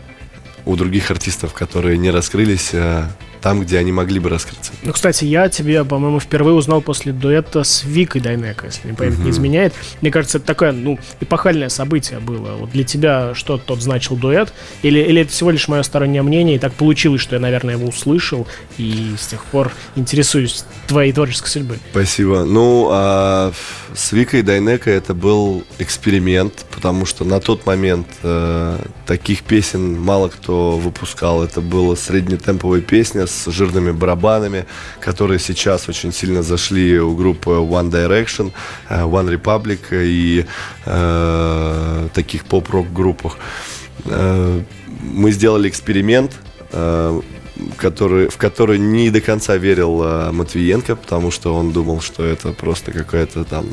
у 0.69 0.77
других 0.77 1.11
артистов, 1.11 1.55
которые 1.55 1.97
не 1.97 2.11
раскрылись 2.11 2.71
э, 2.73 3.05
там, 3.49 3.63
где 3.63 3.79
они 3.79 3.93
могли 3.93 4.21
бы 4.21 4.29
раскрыться. 4.29 4.73
Ну, 4.83 4.93
кстати, 4.93 5.25
я 5.25 5.49
тебя, 5.49 5.83
по-моему, 5.83 6.21
впервые 6.21 6.55
узнал 6.55 6.83
после 6.83 7.15
дуэта 7.15 7.65
с 7.65 7.83
Викой 7.83 8.21
Дайнеко, 8.21 8.67
если 8.67 8.93
память 8.93 9.19
не 9.21 9.31
изменяет. 9.31 9.73
Мне 10.03 10.11
кажется, 10.11 10.37
это 10.37 10.49
такое, 10.49 10.73
ну, 10.73 10.99
эпохальное 11.21 11.71
событие 11.71 12.19
было. 12.19 12.57
Вот 12.57 12.73
для 12.73 12.85
тебя 12.85 13.35
что 13.35 13.57
тот 13.57 13.81
значил 13.81 14.17
дуэт? 14.17 14.53
Или, 14.83 15.01
или 15.01 15.23
это 15.23 15.33
всего 15.33 15.51
лишь 15.51 15.67
мое 15.67 15.83
стороннее 15.83 16.21
мнение, 16.21 16.57
и 16.57 16.59
так 16.59 16.75
получилось, 16.75 17.23
что 17.23 17.37
я, 17.37 17.41
наверное, 17.41 17.77
его 17.77 17.87
услышал, 17.87 18.47
и 18.77 19.15
с 19.19 19.29
тех 19.29 19.43
пор 19.47 19.73
интересуюсь 19.97 20.67
твоей 20.87 21.15
творческой 21.15 21.49
судьбой? 21.49 21.79
Спасибо. 21.91 22.45
Ну, 22.45 22.91
а 22.93 23.53
с 23.95 24.13
Викой 24.13 24.43
Дайнеко 24.43 24.91
это 24.91 25.15
был 25.15 25.65
эксперимент, 25.79 26.67
потому 26.71 27.07
что 27.07 27.25
на 27.25 27.41
тот 27.41 27.65
момент 27.65 28.09
э, 28.23 28.79
таких 29.07 29.43
песен 29.43 29.99
мало 29.99 30.29
кто 30.29 30.77
выпускал. 30.77 31.43
Это 31.43 31.63
была 31.63 31.97
среднетемповая 31.97 32.83
песня 32.83 33.27
с 33.27 33.38
жирными 33.47 33.93
барабанами, 33.93 34.67
которые 35.01 35.39
сейчас 35.39 35.89
очень 35.89 36.13
сильно 36.13 36.43
зашли 36.43 36.99
у 37.01 37.15
группы 37.15 37.51
One 37.51 37.91
Direction, 37.91 38.53
э, 38.89 39.03
One 39.03 39.29
Republic 39.35 39.81
и 39.93 40.45
э, 40.87 42.09
таких 42.15 42.45
поп-рок 42.45 42.93
группах. 42.93 43.37
Э, 44.05 44.63
мы 45.03 45.31
сделали 45.33 45.69
эксперимент, 45.69 46.33
э, 46.73 47.21
который, 47.77 48.29
в 48.29 48.37
который 48.37 48.79
не 48.79 49.11
до 49.11 49.21
конца 49.21 49.57
верил 49.57 50.03
э, 50.03 50.31
Матвиенко, 50.33 50.97
потому 50.97 51.31
что 51.31 51.55
он 51.55 51.73
думал, 51.73 52.01
что 52.01 52.25
это 52.25 52.53
просто 52.53 52.93
какая-то 52.93 53.45
там 53.45 53.67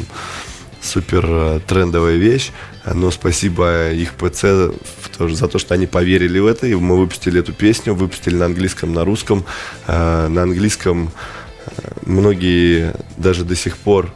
супер 0.85 1.25
э, 1.27 1.59
трендовая 1.67 2.17
вещь. 2.17 2.51
Но 2.93 3.11
спасибо 3.11 3.91
их 3.91 4.13
ПЦ 4.13 4.71
за 5.19 5.47
то, 5.47 5.59
что 5.59 5.73
они 5.73 5.87
поверили 5.87 6.39
в 6.39 6.45
это. 6.45 6.67
И 6.67 6.75
мы 6.75 6.97
выпустили 6.97 7.39
эту 7.39 7.53
песню, 7.53 7.93
выпустили 7.93 8.35
на 8.35 8.45
английском, 8.45 8.93
на 8.93 9.03
русском. 9.03 9.45
Э, 9.87 10.27
На 10.27 10.43
английском 10.43 11.11
э, 11.65 11.71
многие 12.05 12.93
даже 13.17 13.43
до 13.43 13.55
сих 13.55 13.77
пор 13.77 14.13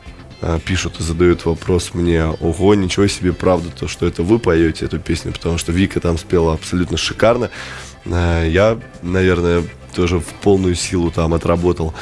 пишут 0.64 1.02
и 1.02 1.04
задают 1.04 1.44
вопрос 1.44 1.94
мне, 1.94 2.24
ого, 2.24 2.74
ничего 2.74 3.08
себе, 3.08 3.34
правда, 3.34 3.72
то, 3.78 3.90
что 3.90 4.08
это 4.08 4.24
вы 4.24 4.40
поете 4.40 4.86
эту 4.86 4.98
песню, 4.98 5.34
потому 5.34 5.58
что 5.58 5.74
Вика 5.74 6.00
там 6.00 6.18
спела 6.18 6.54
абсолютно 6.54 6.96
шикарно. 6.96 7.50
Я, 8.06 8.80
наверное, 9.02 9.64
тоже 9.94 10.20
в 10.20 10.26
полную 10.42 10.76
силу 10.76 11.12
там 11.12 11.34
отработал. 11.34 11.94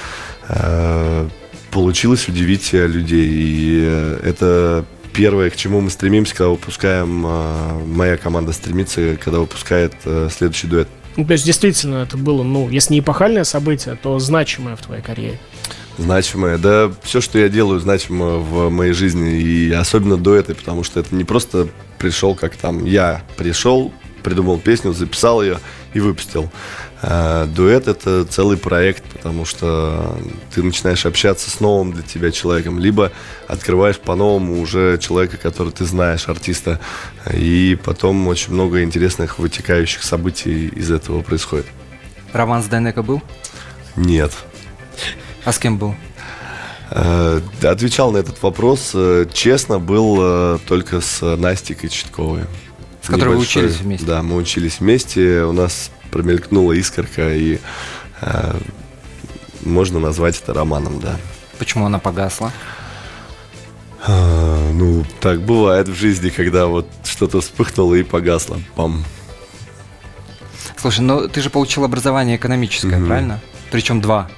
Получилось 1.78 2.28
удивить 2.28 2.74
э, 2.74 2.88
людей, 2.88 3.30
и 3.30 3.84
э, 3.86 4.20
это 4.24 4.84
первое, 5.14 5.52
к 5.52 5.56
чему 5.56 5.80
мы 5.80 5.92
стремимся, 5.92 6.34
когда 6.34 6.50
выпускаем, 6.50 7.24
э, 7.24 7.84
моя 7.86 8.18
команда 8.18 8.52
стремится, 8.52 9.16
когда 9.24 9.38
выпускает 9.42 9.94
следующий 10.32 10.66
дуэт. 10.66 10.88
Ну, 11.18 11.24
то 11.24 11.34
есть, 11.34 11.46
действительно, 11.46 11.98
это 11.98 12.18
было, 12.18 12.42
ну, 12.42 12.68
если 12.68 12.96
не 12.96 13.02
эпохальное 13.02 13.44
событие, 13.44 13.96
то 13.96 14.18
значимое 14.18 14.76
в 14.76 14.82
твоей 14.82 15.04
карьере. 15.04 15.40
Значимое. 16.00 16.58
Да, 16.58 16.92
все, 17.04 17.22
что 17.22 17.38
я 17.38 17.48
делаю, 17.48 17.80
значимо 17.80 18.38
в 18.38 18.72
моей 18.72 18.94
жизни. 18.94 19.40
И 19.40 19.72
особенно 19.72 20.18
дуэты, 20.18 20.56
потому 20.56 20.84
что 20.84 21.00
это 21.00 21.14
не 21.14 21.26
просто 21.26 21.68
пришел, 22.00 22.34
как 22.34 22.56
там 22.56 22.86
я 22.86 23.22
пришел, 23.38 23.94
придумал 24.28 24.60
песню, 24.60 24.92
записал 24.92 25.42
ее 25.42 25.60
и 25.94 26.02
выпустил. 26.02 26.52
А 27.02 27.46
дуэт 27.46 27.88
это 27.88 28.26
целый 28.26 28.58
проект, 28.58 29.04
потому 29.04 29.46
что 29.46 30.18
ты 30.54 30.64
начинаешь 30.64 31.06
общаться 31.06 31.50
с 31.50 31.62
новым 31.62 31.94
для 31.94 32.04
тебя 32.04 32.32
человеком, 32.32 32.78
либо 32.78 33.12
открываешь 33.48 33.98
по-новому 34.00 34.60
уже 34.60 34.98
человека, 34.98 35.38
который 35.38 35.72
ты 35.72 35.86
знаешь, 35.86 36.28
артиста, 36.28 36.80
и 37.34 37.78
потом 37.86 38.28
очень 38.28 38.54
много 38.54 38.84
интересных 38.84 39.40
вытекающих 39.40 40.04
событий 40.04 40.68
из 40.68 40.92
этого 40.92 41.22
происходит. 41.22 41.68
Роман 42.34 42.62
с 42.62 42.66
Дайнеко 42.66 43.04
был? 43.04 43.22
Нет. 43.96 44.32
А 45.46 45.54
с 45.54 45.60
кем 45.60 45.78
был? 45.78 45.96
Э, 46.90 47.40
Отвечал 47.64 48.12
на 48.12 48.18
этот 48.18 48.42
вопрос. 48.42 48.92
э, 48.94 49.26
Честно, 49.32 49.80
был 49.80 50.18
э, 50.20 50.58
только 50.68 51.00
с 51.00 51.22
Настей 51.38 51.76
Кочетковой. 51.76 52.42
С 53.08 53.10
которой 53.10 53.36
вы 53.36 53.42
учились 53.42 53.78
вместе? 53.78 54.06
Да, 54.06 54.22
мы 54.22 54.36
учились 54.36 54.82
вместе. 54.82 55.44
У 55.44 55.54
нас 55.54 55.92
промелькнула 56.12 56.74
искорка, 56.74 57.34
и 57.34 57.58
э, 58.20 58.56
можно 59.64 60.00
назвать 60.02 60.38
это 60.42 60.54
романом, 60.54 61.00
да. 61.00 61.16
Почему 61.58 61.86
она 61.86 62.00
погасла? 62.00 62.52
А, 64.06 64.72
ну, 64.74 65.06
так 65.22 65.42
бывает 65.42 65.88
в 65.88 65.96
жизни, 65.96 66.30
когда 66.30 66.66
вот 66.68 66.86
что-то 67.06 67.40
вспыхнуло 67.40 67.96
и 67.96 68.04
погасло. 68.04 68.60
Пам. 68.76 69.06
Слушай, 70.76 71.00
ну 71.02 71.30
ты 71.30 71.42
же 71.42 71.50
получил 71.50 71.86
образование 71.86 72.36
экономическое, 72.36 72.98
Мгм. 72.98 73.08
правильно? 73.08 73.40
Причем 73.72 74.02
два, 74.02 74.30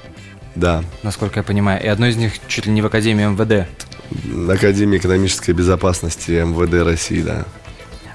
Да. 0.54 0.84
насколько 1.02 1.40
я 1.40 1.42
понимаю. 1.42 1.82
И 1.82 1.88
одно 1.88 2.06
из 2.06 2.14
них 2.16 2.34
чуть 2.46 2.66
ли 2.66 2.72
не 2.72 2.82
в 2.82 2.86
Академии 2.86 3.24
МВД. 3.26 3.68
Академия 4.48 4.98
экономической 4.98 5.50
безопасности 5.52 6.30
МВД 6.32 6.84
России, 6.84 7.20
да. 7.20 7.46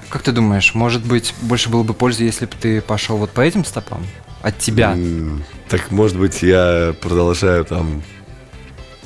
Как 0.08 0.22
ты 0.22 0.32
думаешь, 0.32 0.74
может 0.74 1.04
быть, 1.04 1.34
больше 1.42 1.68
было 1.68 1.82
бы 1.82 1.94
пользы, 1.94 2.24
если 2.24 2.46
бы 2.46 2.52
ты 2.60 2.80
пошел 2.80 3.16
вот 3.16 3.30
по 3.30 3.40
этим 3.40 3.64
стопам? 3.64 4.04
От 4.42 4.58
тебя? 4.58 4.92
М, 4.92 5.44
Так, 5.68 5.90
может 5.90 6.16
быть, 6.16 6.42
я 6.42 6.94
продолжаю 7.00 7.64
там 7.64 8.02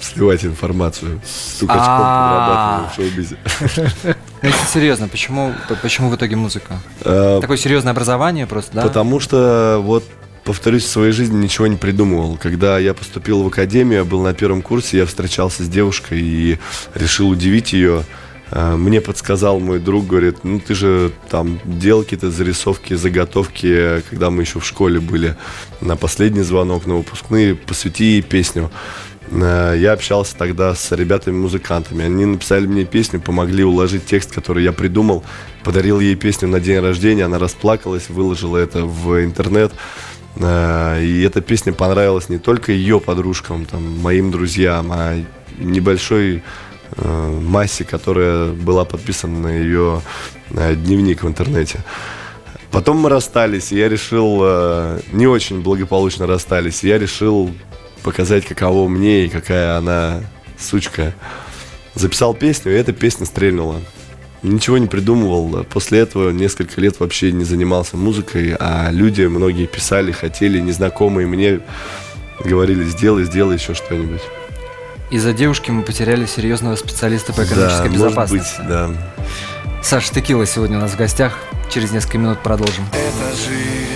сливать 0.00 0.44
информацию. 0.44 1.20
Стукачком 1.24 1.86
А. 1.88 2.90
подрабатываю 2.90 2.90
в 2.90 2.94
шоу-бизе. 2.96 4.14
Ну, 4.42 4.48
если 4.48 4.66
серьезно, 4.72 5.08
почему, 5.08 5.54
почему 5.82 6.08
в 6.10 6.16
итоге 6.16 6.36
музыка? 6.36 6.78
Э, 7.02 7.38
Такое 7.42 7.56
серьезное 7.58 7.92
образование 7.92 8.46
просто, 8.46 8.72
да? 8.76 8.82
Потому 8.82 9.20
что 9.20 9.78
вот 9.82 10.04
повторюсь, 10.44 10.84
в 10.84 10.88
своей 10.88 11.12
жизни 11.12 11.36
ничего 11.36 11.66
не 11.66 11.76
придумывал. 11.76 12.38
Когда 12.40 12.78
я 12.78 12.94
поступил 12.94 13.42
в 13.42 13.46
академию, 13.48 13.98
я 14.00 14.04
был 14.04 14.22
на 14.22 14.32
первом 14.32 14.62
курсе, 14.62 14.96
я 14.98 15.06
встречался 15.06 15.62
с 15.64 15.68
девушкой 15.68 16.20
и 16.22 16.58
решил 16.94 17.28
удивить 17.28 17.72
ее. 17.74 18.04
Э, 18.50 18.76
Мне 18.76 19.00
подсказал 19.00 19.60
мой 19.60 19.78
друг, 19.78 20.06
говорит, 20.06 20.44
ну 20.44 20.60
ты 20.60 20.74
же 20.74 21.12
там 21.28 21.58
делал 21.64 22.02
какие-то 22.02 22.30
зарисовки, 22.30 22.94
заготовки, 22.94 24.02
когда 24.10 24.30
мы 24.30 24.42
еще 24.42 24.60
в 24.60 24.66
школе 24.66 25.00
были, 25.00 25.36
на 25.80 25.96
последний 25.96 26.42
звонок, 26.42 26.86
на 26.86 26.96
выпускные, 26.96 27.54
посвяти 27.54 28.22
песню. 28.22 28.70
Э, 29.30 29.74
Я 29.78 29.92
общался 29.92 30.36
тогда 30.36 30.74
с 30.74 30.90
ребятами-музыкантами. 30.92 32.04
Они 32.04 32.24
написали 32.24 32.66
мне 32.66 32.84
песню, 32.84 33.20
помогли 33.20 33.64
уложить 33.64 34.06
текст, 34.06 34.32
который 34.32 34.64
я 34.64 34.72
придумал. 34.72 35.22
Подарил 35.64 36.00
ей 36.00 36.16
песню 36.16 36.48
на 36.48 36.58
день 36.60 36.80
рождения, 36.80 37.24
она 37.26 37.38
расплакалась, 37.38 38.08
выложила 38.08 38.56
это 38.56 38.84
в 38.84 39.22
интернет. 39.24 39.72
Э, 40.36 41.00
И 41.02 41.22
эта 41.22 41.40
песня 41.40 41.72
понравилась 41.72 42.28
не 42.28 42.38
только 42.38 42.72
ее 42.72 42.98
подружкам, 43.00 43.64
там, 43.66 43.98
моим 44.00 44.30
друзьям, 44.30 44.90
а 44.92 45.14
небольшой 45.58 46.42
массе, 47.04 47.84
которая 47.84 48.52
была 48.52 48.84
подписана 48.84 49.38
на 49.38 49.48
ее 49.48 50.02
э, 50.50 50.74
дневник 50.74 51.22
в 51.22 51.28
интернете. 51.28 51.80
Потом 52.70 52.98
мы 52.98 53.08
расстались, 53.08 53.72
и 53.72 53.78
я 53.78 53.88
решил, 53.88 54.40
э, 54.42 55.00
не 55.12 55.26
очень 55.26 55.60
благополучно 55.60 56.26
расстались, 56.26 56.84
и 56.84 56.88
я 56.88 56.98
решил 56.98 57.50
показать, 58.02 58.46
каково 58.46 58.88
мне 58.88 59.26
и 59.26 59.28
какая 59.28 59.76
она 59.76 60.20
сучка. 60.58 61.14
Записал 61.94 62.34
песню, 62.34 62.72
и 62.72 62.76
эта 62.76 62.92
песня 62.92 63.26
стрельнула. 63.26 63.80
Ничего 64.42 64.78
не 64.78 64.86
придумывал. 64.86 65.64
После 65.64 65.98
этого 65.98 66.30
несколько 66.30 66.80
лет 66.80 67.00
вообще 67.00 67.32
не 67.32 67.44
занимался 67.44 67.96
музыкой, 67.96 68.54
а 68.58 68.90
люди, 68.90 69.22
многие 69.22 69.66
писали, 69.66 70.12
хотели, 70.12 70.60
незнакомые 70.60 71.26
мне 71.26 71.60
говорили, 72.44 72.84
сделай, 72.84 73.24
сделай 73.24 73.56
еще 73.56 73.74
что-нибудь. 73.74 74.22
Из-за 75.10 75.32
девушки 75.32 75.70
мы 75.72 75.82
потеряли 75.82 76.24
серьезного 76.24 76.76
специалиста 76.76 77.32
по 77.32 77.38
Да, 77.40 77.44
экономической 77.46 77.88
может 77.88 77.94
безопасности. 77.94 78.58
быть, 78.60 78.68
да. 78.68 78.90
Саша 79.82 80.14
Текила 80.14 80.46
сегодня 80.46 80.78
у 80.78 80.80
нас 80.80 80.92
в 80.92 80.96
гостях. 80.96 81.38
Через 81.68 81.90
несколько 81.90 82.18
минут 82.18 82.38
продолжим. 82.40 82.84
Этажи 82.90 83.86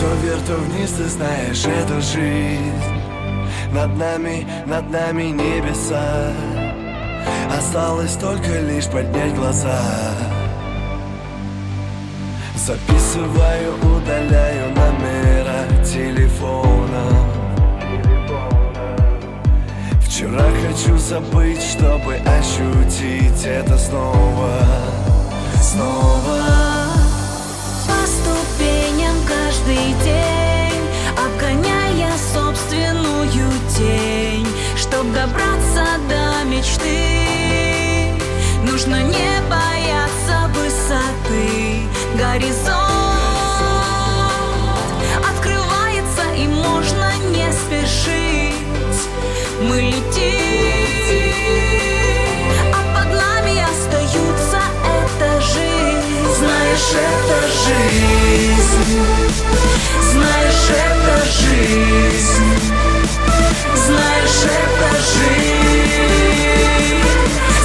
То 0.00 0.06
вверх, 0.22 0.42
то 0.46 0.54
вниз, 0.56 0.90
ты 0.90 1.08
знаешь, 1.08 1.64
это 1.64 2.00
жизнь 2.00 2.72
Над 3.72 3.96
нами, 3.96 4.46
над 4.66 4.90
нами 4.90 5.24
небеса 5.24 6.32
Осталось 7.56 8.14
только 8.14 8.60
лишь 8.60 8.86
поднять 8.86 9.34
глаза 9.34 9.80
Записываю, 12.56 13.74
удаляю 13.96 14.70
номера 14.70 15.84
телефона 15.84 17.35
Вчера 20.16 20.48
хочу 20.66 20.96
забыть, 20.96 21.60
чтобы 21.60 22.14
ощутить 22.14 23.44
это 23.44 23.76
снова. 23.76 24.62
Снова. 25.60 26.40
По 27.86 28.06
ступеням 28.06 29.14
каждый 29.28 29.92
день 30.02 30.80
Обгоняя 31.22 32.10
собственную 32.32 33.50
тень. 33.76 34.48
Чтоб 34.74 35.04
добраться 35.12 35.84
до 36.08 36.48
мечты 36.48 38.18
Нужно 38.64 39.02
не 39.02 39.42
бояться 39.50 40.50
высоты. 40.54 41.82
Горизонт 42.16 42.72
открывается 45.28 46.22
и 46.38 46.48
можно 46.48 47.12
не 47.34 47.52
спешить 47.52 48.35
Мы 49.58 49.80
летим, 49.80 50.02
а 52.74 52.80
под 52.94 53.08
нами 53.14 53.56
остаются 53.62 54.60
это 54.84 55.40
жизнь. 55.40 56.26
Знаешь, 56.36 56.92
это 56.92 57.38
жизнь. 57.64 59.04
Знаешь, 60.12 60.68
это 60.68 61.14
жизнь. 61.40 62.52
Знаешь, 63.74 64.42
это 64.44 64.90
жизнь. 65.14 66.20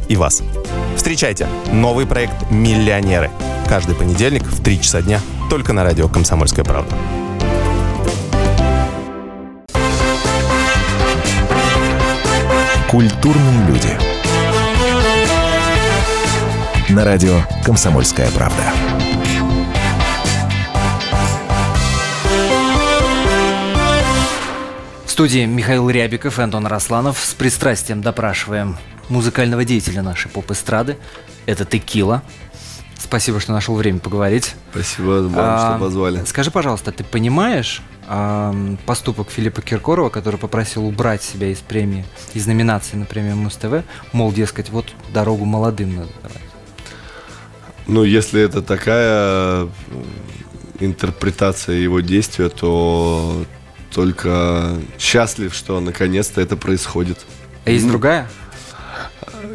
и 0.11 0.17
вас. 0.17 0.43
Встречайте 0.95 1.47
новый 1.71 2.05
проект 2.05 2.51
«Миллионеры». 2.51 3.31
Каждый 3.67 3.95
понедельник 3.95 4.43
в 4.43 4.61
3 4.61 4.81
часа 4.81 5.01
дня 5.01 5.21
только 5.49 5.71
на 5.71 5.83
радио 5.83 6.09
«Комсомольская 6.09 6.65
правда». 6.65 6.95
Культурные 12.89 13.67
люди. 13.67 13.97
На 16.89 17.05
радио 17.05 17.39
«Комсомольская 17.63 18.29
правда». 18.31 19.10
Студии 25.21 25.45
Михаил 25.45 25.87
Рябиков 25.87 26.39
и 26.39 26.41
Антон 26.41 26.65
Росланов 26.65 27.19
с 27.19 27.35
пристрастием 27.35 28.01
допрашиваем 28.01 28.77
музыкального 29.07 29.63
деятеля 29.63 30.01
нашей 30.01 30.31
поп-эстрады. 30.31 30.97
Это 31.45 31.63
Текила. 31.63 32.23
Спасибо, 32.97 33.39
что 33.39 33.51
нашел 33.51 33.75
время 33.75 33.99
поговорить. 33.99 34.55
Спасибо 34.71 35.27
вам, 35.27 35.35
А, 35.37 35.69
что 35.69 35.79
позвали. 35.79 36.25
Скажи, 36.25 36.49
пожалуйста, 36.49 36.91
ты 36.91 37.03
понимаешь 37.03 37.83
а, 38.07 38.51
поступок 38.87 39.29
Филиппа 39.29 39.61
Киркорова, 39.61 40.09
который 40.09 40.39
попросил 40.39 40.87
убрать 40.87 41.21
себя 41.21 41.49
из 41.49 41.59
премии, 41.59 42.03
из 42.33 42.47
номинации 42.47 42.97
на 42.97 43.05
премию 43.05 43.35
Муз-ТВ, 43.35 43.83
мол, 44.13 44.31
дескать, 44.31 44.71
вот 44.71 44.87
дорогу 45.13 45.45
молодым 45.45 45.97
надо 45.97 46.09
давать. 46.23 46.41
Ну, 47.85 48.03
если 48.03 48.41
это 48.41 48.63
такая 48.63 49.69
интерпретация 50.79 51.75
его 51.75 51.99
действия, 51.99 52.49
то 52.49 53.45
только 53.93 54.77
счастлив, 54.99 55.53
что 55.53 55.79
наконец-то 55.79 56.41
это 56.41 56.55
происходит. 56.57 57.19
А 57.65 57.71
есть 57.71 57.85
Ну, 57.85 57.91
другая? 57.91 58.29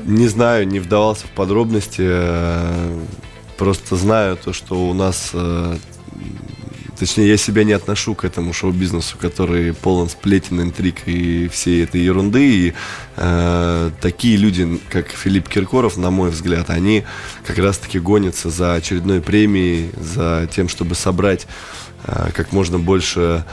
Не 0.04 0.28
знаю, 0.28 0.66
не 0.68 0.78
вдавался 0.80 1.26
в 1.26 1.30
подробности. 1.30 2.02
э, 2.04 3.00
Просто 3.56 3.96
знаю 3.96 4.36
то, 4.36 4.52
что 4.52 4.88
у 4.88 4.94
нас... 4.94 5.30
э, 5.32 5.76
Точнее, 6.98 7.28
я 7.28 7.36
себя 7.36 7.62
не 7.64 7.72
отношу 7.72 8.14
к 8.14 8.24
этому 8.24 8.54
шоу-бизнесу, 8.54 9.18
который 9.20 9.74
полон 9.74 10.08
сплетен, 10.08 10.62
интриг 10.62 11.06
и 11.06 11.46
всей 11.48 11.84
этой 11.84 12.00
ерунды. 12.00 12.48
И 12.68 12.74
э, 13.16 13.90
такие 14.00 14.38
люди, 14.38 14.80
как 14.88 15.08
Филипп 15.10 15.46
Киркоров, 15.48 15.98
на 15.98 16.10
мой 16.10 16.30
взгляд, 16.30 16.70
они 16.70 17.04
как 17.44 17.58
раз-таки 17.58 17.98
гонятся 17.98 18.48
за 18.48 18.74
очередной 18.74 19.20
премией, 19.20 19.90
за 20.00 20.48
тем, 20.50 20.70
чтобы 20.70 20.94
собрать 20.94 21.46
э, 22.04 22.30
как 22.32 22.52
можно 22.52 22.78
больше 22.78 23.44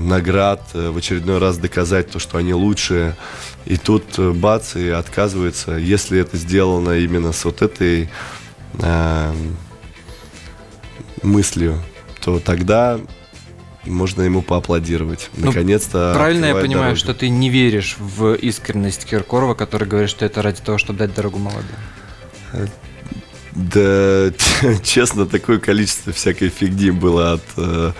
наград, 0.00 0.62
э, 0.74 0.90
в 0.90 0.96
очередной 0.96 1.38
раз 1.38 1.58
доказать 1.58 2.10
то, 2.10 2.18
что 2.18 2.38
они 2.38 2.54
лучшие. 2.54 3.16
И 3.64 3.76
тут 3.76 4.18
э, 4.18 4.32
бац, 4.32 4.76
и 4.76 4.88
отказывается. 4.88 5.72
Если 5.72 6.18
это 6.18 6.36
сделано 6.36 6.98
именно 6.98 7.32
с 7.32 7.44
вот 7.44 7.62
этой 7.62 8.08
э, 8.80 9.34
мыслью, 11.22 11.82
то 12.20 12.38
тогда 12.38 12.98
можно 13.84 14.22
ему 14.22 14.42
поаплодировать. 14.42 15.30
Ну, 15.36 15.46
Наконец-то. 15.46 16.12
Правильно 16.14 16.46
я 16.46 16.54
понимаю, 16.54 16.94
дороги. 16.94 16.98
что 16.98 17.14
ты 17.14 17.28
не 17.28 17.50
веришь 17.50 17.96
в 17.98 18.34
искренность 18.34 19.04
Киркорова, 19.04 19.54
который 19.54 19.86
говорит, 19.86 20.10
что 20.10 20.24
это 20.24 20.42
ради 20.42 20.60
того, 20.60 20.78
чтобы 20.78 20.98
дать 20.98 21.14
дорогу 21.14 21.38
молодым? 21.38 21.76
Да, 23.52 24.32
честно, 24.82 25.24
такое 25.26 25.58
количество 25.58 26.12
всякой 26.12 26.50
фигни 26.50 26.90
было 26.90 27.34
от 27.34 27.44
э, 27.56 27.92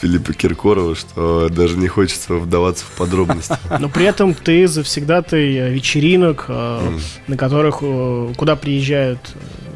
Филиппа 0.00 0.32
Киркорова, 0.32 0.94
что 0.94 1.48
даже 1.50 1.76
не 1.76 1.88
хочется 1.88 2.34
вдаваться 2.34 2.84
в 2.84 2.96
подробности. 2.96 3.54
Но 3.78 3.88
при 3.88 4.06
этом 4.06 4.34
ты 4.34 4.66
завсегдатый 4.66 5.54
э, 5.56 5.70
вечеринок, 5.70 6.46
э, 6.48 6.98
на 7.26 7.36
которых 7.36 7.78
э, 7.82 8.32
куда 8.36 8.56
приезжают 8.56 9.20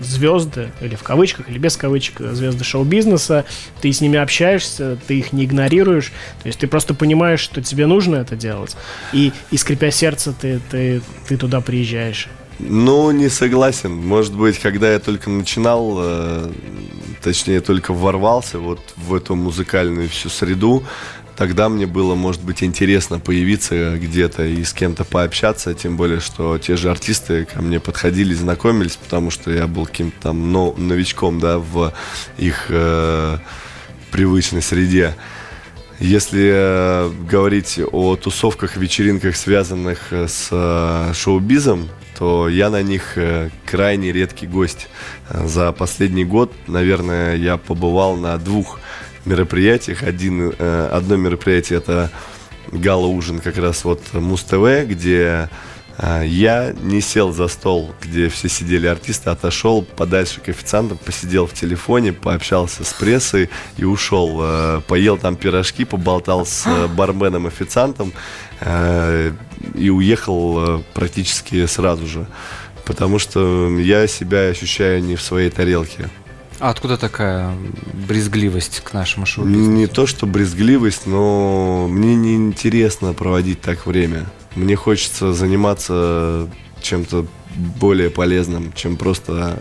звезды, 0.00 0.70
или 0.80 0.94
в 0.94 1.02
кавычках, 1.02 1.48
или 1.48 1.58
без 1.58 1.76
кавычек, 1.76 2.20
звезды 2.20 2.64
шоу-бизнеса, 2.64 3.44
ты 3.80 3.92
с 3.92 4.00
ними 4.00 4.18
общаешься, 4.18 4.98
ты 5.06 5.18
их 5.18 5.32
не 5.32 5.44
игнорируешь, 5.44 6.12
то 6.42 6.46
есть 6.46 6.58
ты 6.58 6.66
просто 6.66 6.94
понимаешь, 6.94 7.40
что 7.40 7.62
тебе 7.62 7.87
нужно 7.87 8.16
это 8.16 8.37
делать, 8.37 8.76
и, 9.12 9.32
и 9.50 9.56
скрипя 9.56 9.90
сердце, 9.90 10.34
ты, 10.38 10.60
ты, 10.70 11.00
ты 11.28 11.37
туда 11.37 11.60
приезжаешь. 11.60 12.28
Ну, 12.58 13.10
не 13.10 13.28
согласен. 13.28 13.92
Может 13.92 14.34
быть, 14.34 14.58
когда 14.58 14.92
я 14.92 14.98
только 14.98 15.28
начинал, 15.28 16.00
точнее, 17.24 17.60
только 17.60 17.94
ворвался 17.94 18.58
вот 18.58 18.80
в 18.96 19.14
эту 19.14 19.34
музыкальную 19.34 20.08
всю 20.10 20.28
среду, 20.28 20.84
тогда 21.37 21.68
мне 21.70 21.87
было, 21.87 22.14
может 22.14 22.42
быть, 22.42 22.62
интересно 22.62 23.18
появиться 23.18 23.96
где-то 23.96 24.44
и 24.44 24.62
с 24.62 24.74
кем-то 24.74 25.04
пообщаться, 25.04 25.74
тем 25.74 25.96
более, 25.96 26.20
что 26.20 26.58
те 26.58 26.76
же 26.76 26.90
артисты 26.90 27.46
ко 27.46 27.62
мне 27.62 27.80
подходили, 27.80 28.34
знакомились, 28.34 28.96
потому 28.96 29.30
что 29.30 29.50
я 29.50 29.66
был 29.66 29.87
каким-то 29.87 30.20
там 30.20 30.52
но- 30.52 30.74
новичком, 30.76 31.40
да, 31.40 31.58
в 31.58 31.94
их 32.37 32.66
э, 32.68 33.38
привычной 34.12 34.62
среде. 34.62 35.14
Если 35.98 36.50
э, 36.52 37.10
говорить 37.30 37.80
о 37.90 38.16
тусовках, 38.16 38.76
вечеринках, 38.76 39.34
связанных 39.34 40.12
с 40.12 40.48
э, 40.50 41.12
шоу-бизом, 41.14 41.88
то 42.18 42.48
я 42.48 42.70
на 42.70 42.83
них 42.83 43.16
э, 43.16 43.50
крайне 43.66 44.12
редкий 44.12 44.46
гость. 44.46 44.88
Э, 45.31 45.46
За 45.46 45.72
последний 45.72 46.24
год, 46.24 46.53
наверное, 46.66 47.37
я 47.37 47.57
побывал 47.57 48.16
на 48.16 48.38
двух 48.38 48.81
мероприятиях. 49.24 50.03
Один, 50.03 50.53
э, 50.59 50.88
одно 50.92 51.16
мероприятие 51.16 51.79
это 51.79 52.11
гала-ужин 52.72 53.40
как 53.40 53.59
раз 53.59 53.85
вот 53.85 54.00
Муз-ТВ, 54.12 54.87
где 54.87 55.48
а, 55.96 56.22
Я 56.22 56.74
не 56.83 57.00
сел 57.00 57.33
за 57.33 57.46
стол, 57.48 57.94
где 58.03 58.29
все 58.29 58.48
сидели 58.48 58.87
артисты, 58.87 59.31
отошел 59.31 59.83
подальше 59.83 60.40
к 60.40 60.48
официантам, 60.48 60.98
посидел 60.98 61.46
в 61.46 61.53
телефоне, 61.53 62.12
пообщался 62.12 62.85
с 62.85 62.92
прессой 62.92 63.48
и 63.77 63.85
ушел. 63.85 64.40
Э, 64.42 64.81
Поел 64.88 65.18
там 65.18 65.37
пирожки, 65.37 65.85
поболтал 65.85 66.46
с 66.46 66.66
э, 66.66 66.88
барменом-официантом 66.88 68.12
э, 68.12 68.54
и 69.74 69.90
уехал 69.90 70.79
э, 70.79 70.83
практически 70.94 71.66
сразу 71.66 72.07
же. 72.07 72.27
Потому 72.85 73.18
что 73.18 73.79
я 73.79 74.07
себя 74.07 74.48
ощущаю 74.48 75.03
не 75.03 75.16
в 75.16 75.22
своей 75.22 75.50
тарелке. 75.50 76.11
А 76.61 76.70
откуда 76.70 76.96
такая 76.96 77.55
брезгливость 78.09 78.81
к 78.81 78.92
нашему 78.92 79.27
шоу 79.27 79.44
Не 79.44 79.87
то, 79.87 80.07
что 80.07 80.27
брезгливость, 80.27 81.07
но 81.07 81.88
мне 81.88 82.14
не 82.14 82.37
интересно 82.37 83.12
проводить 83.12 83.61
так 83.61 83.87
время. 83.87 84.27
Мне 84.55 84.77
хочется 84.77 85.33
заниматься 85.33 86.48
чем-то 86.81 87.27
более 87.57 88.11
полезным, 88.11 88.72
чем 88.72 88.96
просто 88.96 89.59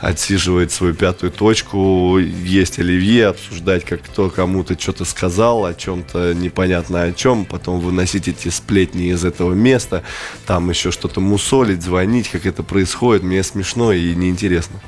отсиживать 0.00 0.72
свою 0.72 0.94
пятую 0.94 1.32
точку, 1.32 2.18
есть 2.18 2.78
оливье, 2.78 3.28
обсуждать, 3.28 3.84
как 3.84 4.02
кто 4.02 4.30
кому-то 4.30 4.78
что-то 4.78 5.04
сказал, 5.04 5.64
о 5.64 5.74
чем-то 5.74 6.34
непонятно 6.34 7.02
о 7.02 7.12
чем, 7.12 7.44
потом 7.44 7.80
выносить 7.80 8.28
эти 8.28 8.48
сплетни 8.48 9.10
из 9.10 9.24
этого 9.24 9.54
места, 9.54 10.02
там 10.46 10.68
еще 10.70 10.90
что-то 10.90 11.20
мусолить, 11.20 11.82
звонить, 11.82 12.28
как 12.28 12.46
это 12.46 12.62
происходит, 12.62 13.22
мне 13.22 13.42
смешно 13.42 13.92
и 13.92 14.14
неинтересно. 14.14 14.80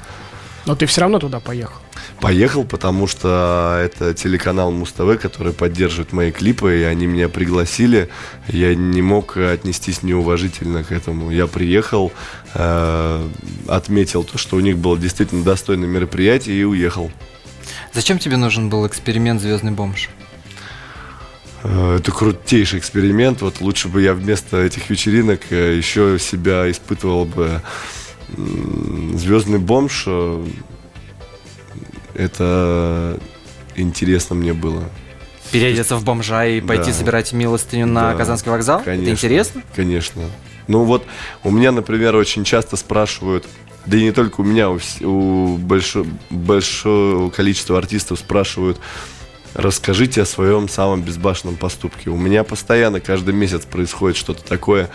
Но 0.67 0.77
ты 0.77 0.87
все 0.87 1.01
равно 1.01 1.19
туда 1.19 1.41
поехал. 1.41 1.81
Поехал, 2.21 2.65
потому 2.65 3.07
что 3.07 3.81
это 3.81 4.13
телеканал 4.13 4.73
Муз-ТВ, 4.73 5.21
который 5.21 5.53
поддерживает 5.53 6.13
мои 6.13 6.33
клипы, 6.33 6.81
и 6.81 6.83
они 6.83 7.07
меня 7.07 7.29
пригласили. 7.29 8.09
Я 8.49 8.75
не 8.75 9.03
мог 9.03 9.37
отнестись 9.37 10.03
неуважительно 10.03 10.83
к 10.83 10.91
этому. 10.91 11.31
Я 11.31 11.47
приехал, 11.47 12.13
э, 12.55 13.29
отметил 13.69 14.25
то, 14.25 14.37
что 14.37 14.57
у 14.57 14.61
них 14.61 14.79
было 14.79 14.99
действительно 14.99 15.45
достойное 15.45 15.89
мероприятие, 15.89 16.61
и 16.61 16.65
уехал. 16.65 17.11
Зачем 17.93 18.19
тебе 18.19 18.37
нужен 18.37 18.69
был 18.69 18.85
эксперимент 18.87 19.41
Звездный 19.41 19.73
бомж? 19.73 20.11
Э, 21.63 21.99
Это 22.01 22.11
крутейший 22.11 22.81
эксперимент. 22.81 23.43
Вот 23.43 23.61
лучше 23.61 23.87
бы 23.87 24.03
я 24.03 24.13
вместо 24.13 24.61
этих 24.61 24.91
вечеринок 24.91 25.41
э, 25.51 25.77
еще 25.77 26.19
себя 26.19 26.69
испытывал 26.69 27.27
бы 27.27 27.63
Звездный 29.15 29.59
бомж. 29.59 30.07
Это 32.19 33.19
интересно 33.77 34.35
мне 34.35 34.53
было. 34.53 34.83
Переодеться 35.53 35.97
в 35.97 36.05
бомжа 36.05 36.45
и 36.45 36.61
пойти 36.61 36.91
Да. 36.91 36.93
собирать 36.93 37.33
милостыню 37.33 37.87
на 37.87 38.11
Да, 38.13 38.19
Казанский 38.19 38.51
вокзал? 38.51 38.83
Конечно, 38.83 39.03
Это 39.05 39.11
интересно? 39.13 39.63
Конечно. 39.75 40.23
Ну 40.67 40.83
вот 40.85 41.07
у 41.45 41.51
меня, 41.51 41.73
например, 41.73 42.15
очень 42.17 42.45
часто 42.45 42.77
спрашивают, 42.77 43.47
да 43.87 43.97
и 43.97 44.03
не 44.03 44.13
только 44.13 44.41
у 44.43 44.45
меня, 44.45 44.69
у, 44.69 44.75
у 44.75 45.57
большо- 45.57 46.07
большого 46.29 47.31
количества 47.31 47.79
артистов 47.79 48.19
спрашивают, 48.19 48.79
расскажите 49.55 50.23
о 50.23 50.27
своем 50.27 50.69
самом 50.69 51.03
безбашенном 51.03 51.57
поступке. 51.57 52.11
У 52.11 52.17
меня 52.19 52.45
постоянно 52.45 53.01
каждый 53.01 53.33
месяц 53.33 53.65
происходит 53.65 54.19
что-то 54.19 54.43
такое, 54.45 54.91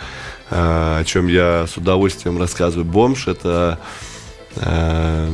э, 0.50 0.54
о 1.00 1.02
чем 1.04 1.26
я 1.26 1.66
с 1.66 1.76
удовольствием 1.76 2.38
рассказываю. 2.38 2.84
Бомж 2.84 3.26
это 3.26 3.80
э, 4.56 5.32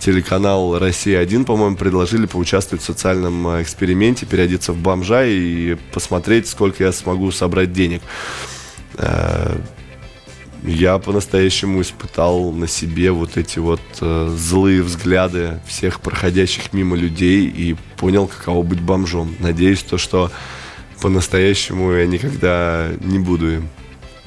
телеканал 0.00 0.78
«Россия-1», 0.78 1.44
по-моему, 1.44 1.76
предложили 1.76 2.26
поучаствовать 2.26 2.82
в 2.82 2.86
социальном 2.86 3.46
э, 3.48 3.62
эксперименте, 3.62 4.26
переодеться 4.26 4.72
в 4.72 4.78
бомжа 4.78 5.24
и 5.26 5.76
посмотреть, 5.92 6.48
сколько 6.48 6.82
я 6.84 6.92
смогу 6.92 7.30
собрать 7.30 7.72
денег. 7.72 8.02
Э, 8.96 9.56
Я 10.62 10.98
по-настоящему 10.98 11.80
испытал 11.80 12.52
на 12.52 12.66
себе 12.66 13.12
вот 13.12 13.36
эти 13.36 13.58
вот 13.58 13.80
э, 14.00 14.34
злые 14.36 14.82
взгляды 14.82 15.60
всех 15.66 16.00
проходящих 16.00 16.72
мимо 16.72 16.96
людей 16.96 17.46
и 17.46 17.76
понял, 17.96 18.26
каково 18.26 18.62
быть 18.62 18.80
бомжом. 18.80 19.34
Надеюсь, 19.38 19.82
то, 19.82 19.96
что 19.96 20.30
по-настоящему 21.00 21.92
я 21.92 22.06
никогда 22.06 22.88
не 23.00 23.18
буду 23.18 23.54
им. 23.54 23.68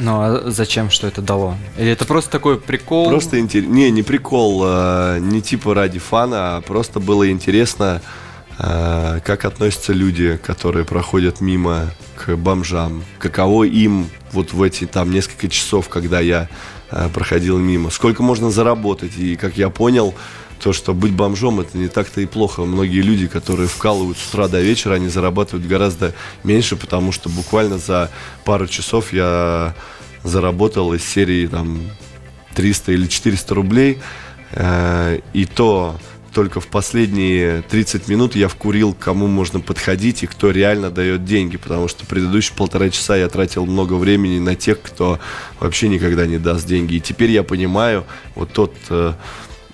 Ну 0.03 0.19
а 0.19 0.51
зачем, 0.51 0.89
что 0.89 1.07
это 1.07 1.21
дало? 1.21 1.55
Или 1.77 1.91
это 1.91 2.03
просто 2.03 2.29
такой 2.29 2.59
прикол? 2.59 3.07
Просто 3.09 3.39
интересно. 3.39 3.71
Не, 3.71 3.89
не 3.89 4.03
прикол, 4.03 4.61
э, 4.65 5.19
не 5.21 5.41
типа 5.41 5.73
ради 5.73 5.97
фана, 5.97 6.57
а 6.57 6.61
просто 6.61 6.99
было 6.99 7.31
интересно, 7.31 8.01
э, 8.59 9.21
как 9.23 9.45
относятся 9.45 9.93
люди, 9.93 10.37
которые 10.43 10.83
проходят 10.83 11.39
мимо 11.39 11.89
к 12.17 12.35
бомжам. 12.35 13.01
Каково 13.17 13.63
им 13.63 14.09
вот 14.33 14.51
в 14.51 14.61
эти 14.61 14.85
там 14.85 15.09
несколько 15.09 15.47
часов, 15.47 15.87
когда 15.87 16.19
я 16.19 16.49
э, 16.91 17.07
проходил 17.13 17.57
мимо. 17.57 17.89
Сколько 17.89 18.23
можно 18.23 18.51
заработать. 18.51 19.17
И 19.17 19.37
как 19.37 19.55
я 19.55 19.69
понял, 19.69 20.13
то, 20.63 20.71
что 20.71 20.93
быть 20.93 21.11
бомжом, 21.11 21.59
это 21.59 21.77
не 21.77 21.89
так-то 21.89 22.21
и 22.21 22.25
плохо. 22.25 22.63
Многие 22.63 23.01
люди, 23.01 23.27
которые 23.27 23.67
вкалывают 23.67 24.17
с 24.17 24.29
утра 24.29 24.47
до 24.47 24.61
вечера, 24.61 24.93
они 24.93 25.09
зарабатывают 25.09 25.67
гораздо 25.67 26.13
меньше, 26.45 26.77
потому 26.77 27.11
что 27.11 27.27
буквально 27.27 27.77
за 27.77 28.09
пару 28.45 28.67
часов 28.67 29.11
я 29.11 29.75
заработал 30.23 30.93
из 30.93 31.03
серии 31.03 31.47
там 31.47 31.81
300 32.55 32.93
или 32.93 33.07
400 33.07 33.53
рублей. 33.53 33.99
Э, 34.51 35.19
И 35.33 35.45
то 35.45 35.97
только 36.33 36.61
в 36.61 36.67
последние 36.67 37.61
30 37.61 38.07
минут 38.07 38.33
я 38.35 38.47
вкурил, 38.47 38.95
кому 38.97 39.27
можно 39.27 39.59
подходить 39.59 40.23
и 40.23 40.27
кто 40.27 40.49
реально 40.49 40.89
дает 40.89 41.25
деньги, 41.25 41.57
потому 41.57 41.89
что 41.89 42.05
предыдущие 42.05 42.55
полтора 42.55 42.89
часа 42.89 43.17
я 43.17 43.27
тратил 43.27 43.65
много 43.65 43.93
времени 43.93 44.39
на 44.39 44.55
тех, 44.55 44.81
кто 44.81 45.19
вообще 45.59 45.89
никогда 45.89 46.25
не 46.25 46.37
даст 46.37 46.65
деньги. 46.65 46.95
И 46.95 46.99
теперь 47.01 47.31
я 47.31 47.43
понимаю, 47.43 48.05
вот 48.35 48.53
тот, 48.53 48.73
э, 48.89 49.13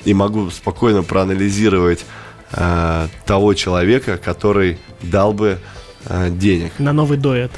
и 0.09 0.13
могу 0.13 0.49
спокойно 0.49 1.03
проанализировать 1.03 2.03
э, 2.51 3.07
того 3.27 3.53
человека, 3.53 4.17
который 4.17 4.79
дал 5.03 5.33
бы 5.33 5.59
э, 6.05 6.29
денег. 6.31 6.71
На 6.79 6.93
новый 6.93 7.19
дуэт. 7.19 7.51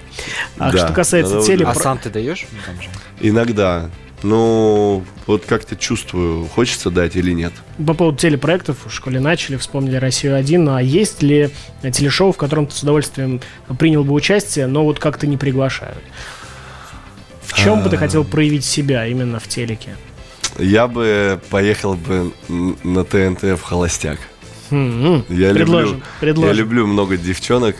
А 0.58 0.72
Да, 0.72 0.78
что 0.78 0.94
касается 0.94 1.36
новый 1.36 1.48
теле... 1.48 1.66
А 1.66 1.74
сам 1.74 1.98
ты 1.98 2.10
даешь? 2.10 2.46
бомжам? 2.68 2.92
Иногда. 3.22 3.90
Ну, 4.24 5.04
вот 5.28 5.46
как-то 5.46 5.78
чувствую, 5.78 6.46
хочется 6.48 6.92
дать 6.92 7.16
или 7.16 7.32
нет. 7.32 7.54
По 7.88 7.94
поводу 7.94 8.18
телепроектов, 8.18 8.86
в 8.86 8.92
школе 8.92 9.22
начали, 9.22 9.56
вспомнили 9.56 9.96
«Россию-1», 9.96 10.76
а 10.76 10.82
есть 10.82 11.24
ли 11.24 11.52
телешоу, 11.82 12.34
в 12.34 12.38
котором 12.38 12.68
ты 12.68 12.76
с 12.76 12.84
удовольствием 12.84 13.40
принял 13.80 14.04
бы 14.04 14.14
участие, 14.14 14.68
но 14.68 14.84
вот 14.84 15.00
как-то 15.00 15.26
не 15.26 15.38
приглашают? 15.38 16.04
В 17.44 17.54
чем 17.54 17.82
бы 17.82 17.90
ты 17.90 17.96
хотел 17.98 18.26
проявить 18.26 18.66
себя 18.66 19.08
именно 19.08 19.40
в 19.40 19.48
телеке? 19.48 19.96
Я 20.58 20.88
бы 20.88 21.40
поехал 21.50 21.96
бы 21.96 22.32
на 22.50 23.04
ТНТ 23.04 23.44
в 23.44 23.62
холостяк. 23.62 24.20
М-м, 24.70 25.26
Я 25.30 25.54
предложим, 25.54 25.96
люблю, 25.96 26.04
предложим. 26.20 26.48
я 26.50 26.54
люблю 26.54 26.88
много 26.88 27.18
девчонок, 27.18 27.76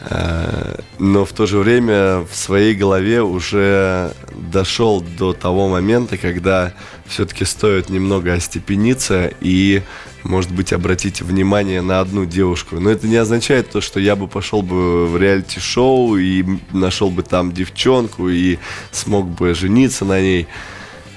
э, 0.00 0.76
но 0.98 1.24
в 1.24 1.32
то 1.32 1.46
же 1.46 1.58
время 1.58 2.20
в 2.20 2.34
своей 2.34 2.74
голове 2.74 3.22
уже 3.22 4.12
дошел 4.34 5.00
до 5.00 5.32
того 5.32 5.68
момента, 5.68 6.16
когда 6.16 6.72
все-таки 7.06 7.44
стоит 7.44 7.88
немного 7.88 8.32
остепениться 8.32 9.30
и, 9.40 9.82
может 10.24 10.50
быть, 10.50 10.72
обратить 10.72 11.20
внимание 11.22 11.82
на 11.82 12.00
одну 12.00 12.24
девушку. 12.24 12.80
Но 12.80 12.90
это 12.90 13.06
не 13.06 13.16
означает 13.16 13.70
то, 13.70 13.80
что 13.80 14.00
я 14.00 14.16
бы 14.16 14.26
пошел 14.26 14.62
бы 14.62 15.06
в 15.06 15.16
реалити-шоу 15.16 16.16
и 16.16 16.44
нашел 16.72 17.10
бы 17.10 17.22
там 17.22 17.52
девчонку 17.52 18.28
и 18.28 18.58
смог 18.90 19.28
бы 19.28 19.54
жениться 19.54 20.04
на 20.04 20.20
ней. 20.20 20.48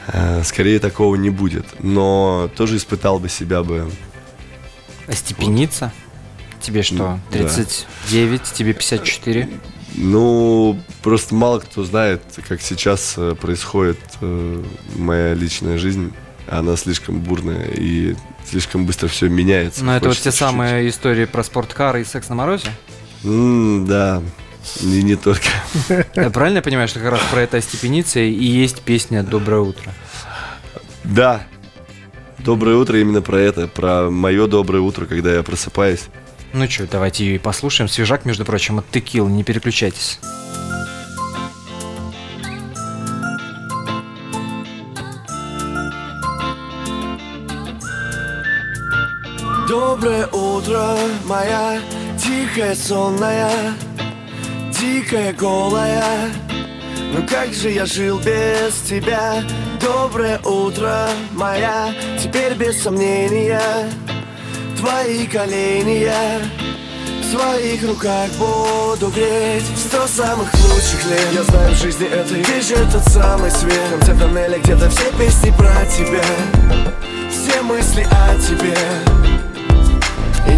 Э, 0.08 0.42
Скорее 0.44 0.80
такого 0.80 1.16
не 1.16 1.30
будет. 1.30 1.66
Но 1.84 2.50
тоже 2.56 2.78
испытал 2.78 3.20
бы 3.20 3.30
себя 3.30 3.64
бы 3.64 3.90
Остепениться? 5.08 5.92
Тебе 6.62 6.84
что, 6.84 7.20
Да. 7.32 7.38
39, 7.40 8.44
тебе 8.44 8.74
54? 8.74 9.50
Ну, 9.96 10.80
просто 11.02 11.34
мало 11.34 11.60
кто 11.60 11.84
знает, 11.84 12.22
как 12.48 12.62
сейчас 12.62 13.14
э, 13.18 13.36
происходит 13.40 14.00
э, 14.22 14.64
моя 14.96 15.34
личная 15.34 15.78
жизнь. 15.78 16.14
Она 16.48 16.76
слишком 16.78 17.20
бурная 17.20 17.68
и 17.74 18.16
слишком 18.46 18.86
быстро 18.86 19.08
все 19.08 19.28
меняется. 19.30 19.84
Ну, 19.84 19.92
это 19.92 20.08
вот 20.10 20.16
те 20.18 20.24
чуть-чуть. 20.26 20.40
самые 20.40 20.90
истории 20.90 21.26
про 21.26 21.44
спорткары 21.44 22.02
и 22.02 22.06
секс 22.06 22.30
на 22.30 22.36
морозе? 22.36 22.68
М, 23.24 23.86
да, 23.88 24.22
и 24.82 25.04
не 25.04 25.16
только. 25.16 25.48
Я 26.16 26.30
правильно 26.30 26.62
понимаю, 26.62 26.88
что 26.88 27.00
как 27.00 27.12
раз 27.12 27.22
про 27.32 27.42
это 27.42 27.58
остепениться 27.58 28.20
и 28.20 28.44
есть 28.44 28.82
песня 28.82 29.24
«Доброе 29.24 29.62
утро»? 29.62 29.94
Да. 31.04 31.44
Доброе 32.40 32.76
утро 32.76 33.00
именно 33.00 33.22
про 33.22 33.40
это, 33.40 33.68
про 33.68 34.10
мое 34.10 34.48
доброе 34.48 34.80
утро, 34.80 35.06
когда 35.06 35.34
я 35.34 35.44
просыпаюсь. 35.44 36.08
Ну 36.54 36.70
что, 36.70 36.88
давайте 36.88 37.26
ее 37.26 37.36
и 37.36 37.40
послушаем. 37.40 37.90
Свежак, 37.90 38.26
между 38.26 38.46
прочим, 38.46 38.80
от 38.80 38.90
Текил, 38.90 39.28
не 39.28 39.44
переключайтесь. 39.44 40.20
Доброе 49.68 50.28
утро, 50.28 50.98
моя 51.26 51.82
тихая 52.18 52.74
сонная, 52.74 53.52
дикая 54.80 55.34
голая. 55.34 56.04
Ну 57.14 57.26
как 57.28 57.54
же 57.54 57.70
я 57.70 57.86
жил 57.86 58.20
без 58.20 58.74
тебя? 58.88 59.44
Доброе 59.82 60.40
утро, 60.40 61.10
моя, 61.32 61.94
теперь 62.22 62.54
без 62.54 62.82
сомнения. 62.82 63.90
Твои 64.78 65.26
колени 65.26 66.04
я 66.04 66.42
в 67.22 67.32
своих 67.32 67.84
руках 67.84 68.30
буду 68.38 69.10
греть 69.10 69.66
Сто 69.76 70.08
самых 70.08 70.54
лучших 70.54 71.06
лет 71.10 71.28
Я 71.34 71.44
знаю 71.44 71.74
в 71.74 71.78
жизни 71.78 72.08
этой 72.08 72.62
же 72.62 72.76
тот 72.92 73.04
самый 73.12 73.52
свет 73.52 73.82
В 73.88 73.92
конце 73.92 74.16
тоннеля 74.16 74.60
где-то 74.60 74.90
все 74.90 75.12
песни 75.18 75.52
про 75.58 75.74
тебя 75.88 76.24
Все 77.30 77.62
мысли 77.64 78.08
о 78.12 78.36
тебе 78.40 79.37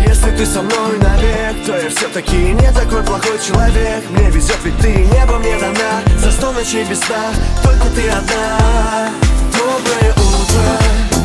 если 0.09 0.31
ты 0.31 0.45
со 0.45 0.61
мной 0.63 0.97
навек, 0.97 1.65
то 1.65 1.77
я 1.77 1.89
все-таки 1.89 2.35
не 2.35 2.71
такой 2.71 3.03
плохой 3.03 3.37
человек. 3.39 4.03
Мне 4.09 4.29
везет, 4.31 4.57
ведь 4.63 4.77
ты 4.79 5.05
небо 5.05 5.37
мне 5.37 5.57
дана. 5.59 6.01
За 6.17 6.31
сто 6.31 6.51
ночей 6.51 6.83
без 6.85 6.99
сна, 6.99 7.31
только 7.63 7.87
ты 7.95 8.09
одна. 8.09 9.09
Доброе 9.53 10.11
утро, 10.13 11.18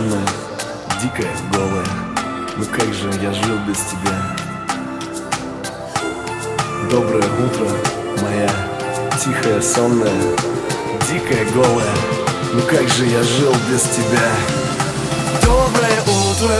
сонная, 0.00 0.26
дикая, 1.02 1.30
голая. 1.52 1.86
Ну 2.56 2.64
как 2.64 2.92
же 2.94 3.10
я 3.22 3.32
жил 3.32 3.58
без 3.68 3.76
тебя? 3.76 4.36
Доброе 6.90 7.28
утро, 7.44 7.68
моя 8.22 8.50
тихая, 9.22 9.60
сонная, 9.60 10.22
дикая, 11.10 11.44
голая. 11.52 11.94
Ну 12.54 12.62
как 12.62 12.88
же 12.88 13.04
я 13.06 13.22
жил 13.22 13.52
без 13.70 13.82
тебя? 13.82 14.30
утро 16.06 16.56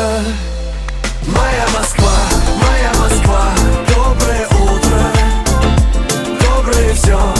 Моя 1.27 1.67
Москва, 1.75 2.13
моя 2.61 2.93
Москва 3.01 3.45
Доброе 3.89 4.47
утро 4.49 5.01
Доброе 6.41 6.95
все, 6.95 7.40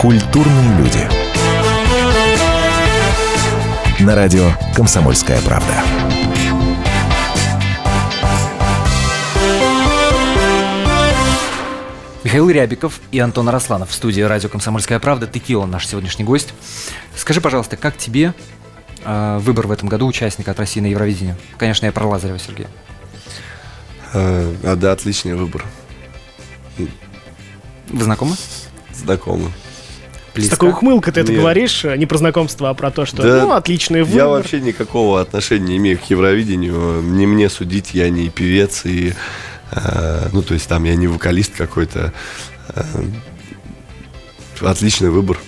Культурные 0.00 0.78
люди. 0.78 1.06
На 4.02 4.14
радио 4.14 4.50
«Комсомольская 4.74 5.38
правда». 5.42 5.74
Михаил 12.24 12.48
Рябиков 12.48 12.98
и 13.12 13.18
Антон 13.18 13.50
Арасланов 13.50 13.90
в 13.90 13.92
студии 13.92 14.22
радио 14.22 14.48
«Комсомольская 14.48 14.98
правда». 15.00 15.26
Текила 15.26 15.66
наш 15.66 15.86
сегодняшний 15.86 16.24
гость. 16.24 16.54
Скажи, 17.14 17.42
пожалуйста, 17.42 17.76
как 17.76 17.98
тебе 17.98 18.32
э, 19.04 19.38
выбор 19.42 19.66
в 19.66 19.70
этом 19.70 19.90
году 19.90 20.06
участника 20.06 20.52
от 20.52 20.58
России 20.58 20.80
на 20.80 20.86
Евровидении? 20.86 21.36
Конечно, 21.58 21.84
я 21.84 21.92
про 21.92 22.06
Лазарева 22.06 22.38
Сергея. 22.38 22.70
А, 24.14 24.54
а, 24.62 24.76
да, 24.76 24.92
отличный 24.92 25.34
выбор. 25.34 25.62
Вы 26.78 28.02
знакомы? 28.02 28.36
Знакомый. 30.30 30.34
С 30.34 30.34
Близко. 30.34 30.56
такой 30.56 30.68
ухмылкой 30.70 31.12
ты 31.12 31.20
это 31.20 31.32
Нет. 31.32 31.40
говоришь, 31.40 31.84
э, 31.84 31.96
не 31.96 32.06
про 32.06 32.18
знакомство, 32.18 32.70
а 32.70 32.74
про 32.74 32.90
то, 32.90 33.04
что, 33.04 33.22
Да, 33.22 33.42
ну, 33.42 33.52
отличный 33.52 34.02
выбор. 34.02 34.16
Я 34.16 34.28
вообще 34.28 34.60
никакого 34.60 35.20
отношения 35.20 35.66
не 35.68 35.76
имею 35.78 35.98
к 35.98 36.04
Евровидению. 36.04 37.02
Не 37.02 37.26
мне 37.26 37.48
судить, 37.48 37.94
я 37.94 38.10
не 38.10 38.28
певец 38.30 38.84
и... 38.84 39.14
э, 39.72 40.28
ну, 40.32 40.42
то 40.42 40.54
есть 40.54 40.68
там 40.68 40.84
я 40.84 40.94
не 40.94 41.08
вокалист 41.08 41.54
какой-то. 41.56 42.12
Э, 42.68 42.82
отличный 44.60 45.10
выбор. 45.10 45.38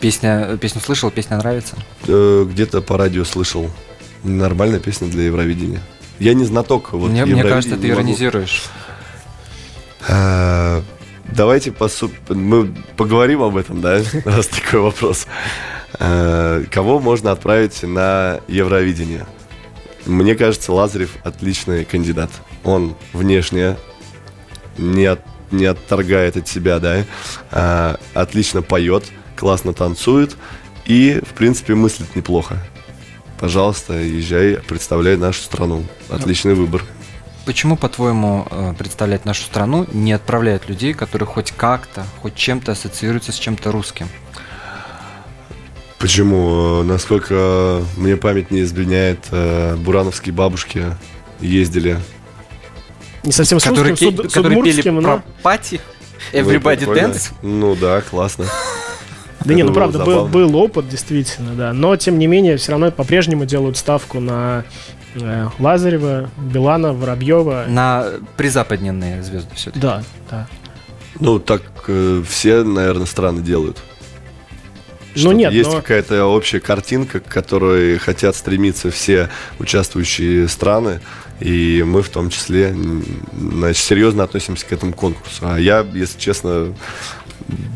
Песня, 0.00 0.56
песню 0.60 0.80
слышал, 0.80 1.10
песня 1.10 1.36
нравится? 1.36 1.76
Э, 2.08 2.46
где-то 2.48 2.80
по 2.80 2.96
радио 2.96 3.24
слышал. 3.24 3.70
Нормальная 4.24 4.80
песня 4.80 5.08
для 5.08 5.24
Евровидения. 5.24 5.80
Я 6.18 6.34
не 6.34 6.44
знаток. 6.44 6.92
Вот, 6.92 7.10
мне, 7.10 7.24
мне 7.24 7.42
кажется, 7.42 7.76
ты 7.76 7.88
не 7.88 7.94
могу. 7.94 8.16
Давайте 11.34 11.70
посу- 11.72 12.10
мы 12.28 12.74
поговорим 12.96 13.42
об 13.42 13.56
этом, 13.56 13.80
да, 13.80 14.00
раз 14.24 14.46
такой 14.48 14.80
вопрос. 14.80 15.26
А, 15.98 16.62
Кого 16.70 17.00
можно 17.00 17.30
отправить 17.32 17.82
на 17.82 18.40
Евровидение? 18.48 19.26
Мне 20.06 20.34
кажется, 20.34 20.72
Лазарев 20.72 21.10
отличный 21.22 21.84
кандидат. 21.84 22.30
Он 22.64 22.96
внешне 23.12 23.76
не, 24.78 25.06
от- 25.06 25.24
не 25.50 25.64
отторгает 25.66 26.36
от 26.36 26.48
себя, 26.48 26.78
да, 26.80 27.04
а, 27.50 27.98
отлично 28.14 28.62
поет, 28.62 29.04
классно 29.36 29.72
танцует 29.72 30.36
и, 30.86 31.20
в 31.24 31.34
принципе, 31.34 31.74
мыслит 31.74 32.14
неплохо. 32.16 32.58
Пожалуйста, 33.38 33.94
езжай, 33.94 34.58
представляй 34.68 35.16
нашу 35.16 35.42
страну. 35.42 35.84
Отличный 36.08 36.54
выбор. 36.54 36.82
Почему, 37.44 37.76
по-твоему, 37.76 38.46
э, 38.50 38.74
представлять 38.78 39.24
нашу 39.24 39.42
страну 39.42 39.86
не 39.92 40.12
отправляют 40.12 40.68
людей, 40.68 40.94
которые 40.94 41.26
хоть 41.26 41.50
как-то, 41.50 42.04
хоть 42.20 42.36
чем-то 42.36 42.72
ассоциируются 42.72 43.32
с 43.32 43.36
чем-то 43.36 43.72
русским? 43.72 44.08
Почему? 45.98 46.80
Э, 46.80 46.84
Насколько 46.84 47.82
мне 47.96 48.16
память 48.16 48.50
не 48.52 48.60
изменяет, 48.62 49.26
э, 49.32 49.74
бурановские 49.76 50.32
бабушки 50.34 50.84
ездили. 51.40 51.98
Не 53.24 53.32
совсем 53.32 53.58
с 53.58 53.64
которые, 53.64 53.90
русским, 53.90 54.16
ке- 54.16 54.28
с 54.28 54.32
которые 54.32 54.62
пели 54.62 54.80
удмуртским, 54.80 55.02
про 55.02 55.16
но... 55.16 55.22
пати? 55.42 55.80
Ну, 56.32 56.38
Everybody 56.38 56.76
прикольно. 56.78 57.00
dance? 57.00 57.32
Ну 57.42 57.74
да, 57.74 58.00
классно. 58.02 58.46
Да 59.44 59.54
не, 59.54 59.64
ну 59.64 59.72
правда, 59.72 60.04
был, 60.04 60.26
был 60.26 60.54
опыт, 60.56 60.88
действительно, 60.88 61.54
да. 61.54 61.72
Но, 61.72 61.96
тем 61.96 62.18
не 62.20 62.28
менее, 62.28 62.56
все 62.56 62.70
равно 62.72 62.92
по-прежнему 62.92 63.44
делают 63.44 63.76
ставку 63.76 64.20
на 64.20 64.64
Лазарева, 65.58 66.30
Билана, 66.38 66.92
Воробьева. 66.92 67.66
На 67.68 68.06
призападненные 68.36 69.22
звезды 69.22 69.54
все-таки. 69.54 69.80
Да, 69.80 70.02
да. 70.30 70.46
Ну, 71.20 71.38
так 71.38 71.62
э, 71.88 72.22
все, 72.28 72.62
наверное, 72.62 73.06
страны 73.06 73.42
делают. 73.42 73.78
Ну 75.14 75.20
Что 75.20 75.32
нет, 75.32 75.52
есть 75.52 75.70
но- 75.70 75.76
какая-то 75.76 76.24
общая 76.24 76.60
картинка, 76.60 77.20
к 77.20 77.26
которой 77.26 77.98
хотят 77.98 78.34
стремиться 78.34 78.90
все 78.90 79.28
участвующие 79.58 80.48
страны, 80.48 81.00
и 81.38 81.82
мы 81.86 82.02
в 82.02 82.08
том 82.08 82.30
числе 82.30 82.74
значит, 83.38 83.82
серьезно 83.82 84.24
относимся 84.24 84.64
к 84.64 84.72
этому 84.72 84.94
конкурсу. 84.94 85.42
А 85.42 85.58
я, 85.58 85.86
если 85.92 86.18
честно, 86.18 86.74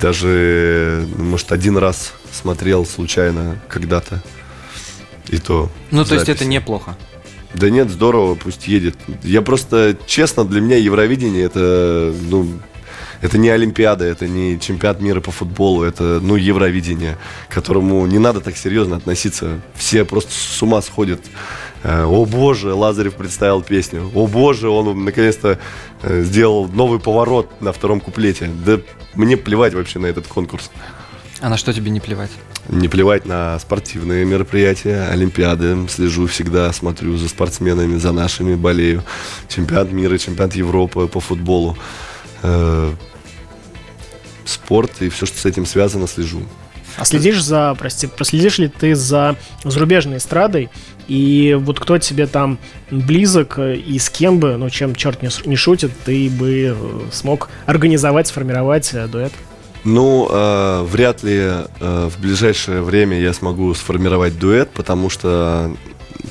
даже, 0.01 1.07
может, 1.19 1.53
один 1.53 1.77
раз 1.77 2.15
смотрел 2.33 2.87
случайно 2.87 3.61
когда-то. 3.69 4.23
И 5.29 5.39
то. 5.39 5.71
Ну, 5.91 6.05
то 6.05 6.15
есть 6.15 6.29
это 6.29 6.39
записи. 6.39 6.49
неплохо. 6.49 6.97
Да 7.59 7.71
нет, 7.71 7.91
здорово, 7.91 8.35
пусть 8.35 8.69
едет. 8.69 8.97
Я 9.23 9.41
просто, 9.41 9.97
честно, 10.07 10.45
для 10.45 10.61
меня 10.61 10.77
Евровидение 10.77 11.45
это, 11.45 12.13
ну, 12.29 12.47
это 13.23 13.39
не 13.39 13.49
Олимпиада, 13.49 14.05
это 14.05 14.29
не 14.29 14.61
чемпионат 14.61 15.01
мира 15.01 15.21
по 15.21 15.31
футболу, 15.31 15.83
это, 15.83 16.21
ну, 16.23 16.37
Евровидение, 16.37 17.17
к 17.49 17.55
которому 17.55 18.07
не 18.07 18.19
надо 18.19 18.41
так 18.41 18.59
серьезно 18.59 18.97
относиться. 18.97 19.61
Все 19.75 20.05
просто 20.05 20.33
с 20.33 20.63
ума 20.63 20.83
сходят. 20.83 21.21
Э, 21.83 22.05
О 22.05 22.27
боже, 22.27 22.75
Лазарев 22.75 23.15
представил 23.15 23.63
песню. 23.63 24.11
О 24.15 24.27
боже, 24.27 24.69
он 24.69 25.05
наконец-то 25.05 25.59
э, 26.03 26.23
сделал 26.23 26.69
новый 26.69 27.01
поворот 27.01 27.51
на 27.63 27.73
втором 27.73 28.01
куплете. 28.01 28.51
Да 28.67 28.81
мне 29.15 29.39
плевать 29.39 29.73
вообще 29.73 29.99
на 29.99 30.07
этот 30.07 30.27
конкурс. 30.27 30.71
А 31.41 31.49
на 31.49 31.57
что 31.57 31.73
тебе 31.73 31.91
не 31.91 32.01
плевать? 32.01 32.31
Не 32.69 32.89
плевать 32.89 33.27
на 33.27 33.59
спортивные 33.59 34.25
мероприятия, 34.25 35.09
Олимпиады. 35.11 35.77
Слежу 35.89 36.27
всегда, 36.27 36.73
смотрю 36.73 37.17
за 37.17 37.29
спортсменами, 37.29 37.97
за 37.99 38.13
нашими, 38.13 38.55
болею. 38.55 39.05
Чемпионат 39.49 39.93
мира, 39.93 40.17
чемпионат 40.19 40.55
Европы 40.55 41.07
по 41.07 41.21
футболу. 41.21 41.77
Э, 42.43 42.93
Спорт 44.45 45.03
и 45.03 45.09
все, 45.09 45.27
что 45.27 45.39
с 45.39 45.45
этим 45.45 45.67
связано, 45.67 46.07
слежу. 46.07 46.43
А 46.97 47.05
следишь 47.05 47.43
за, 47.43 47.75
прости, 47.79 48.07
проследишь 48.07 48.59
ли 48.59 48.69
ты 48.69 48.95
за 48.95 49.37
зарубежной 49.65 50.17
эстрадой? 50.17 50.71
И 51.09 51.57
вот 51.61 51.79
кто 51.79 51.99
тебе 51.99 52.27
там 52.27 52.59
близок 52.91 53.59
и 53.59 53.99
с 53.99 54.09
кем 54.09 54.39
бы, 54.39 54.57
ну 54.57 54.71
чем 54.71 54.95
черт 54.95 55.21
не 55.23 55.57
шутит, 55.57 55.93
ты 56.05 56.31
бы 56.31 56.75
э, 56.75 57.01
смог 57.13 57.51
организовать, 57.67 58.29
сформировать 58.29 58.95
э, 58.95 59.07
дуэт? 59.07 59.33
Ну, 59.87 60.27
э, 60.29 60.83
вряд 60.83 61.23
ли 61.23 61.37
э, 61.39 62.09
в 62.11 62.21
ближайшее 62.21 62.83
время 62.83 63.21
я 63.21 63.33
смогу 63.33 63.73
сформировать 63.73 64.37
дуэт, 64.37 64.71
потому 64.71 65.09
что, 65.09 65.73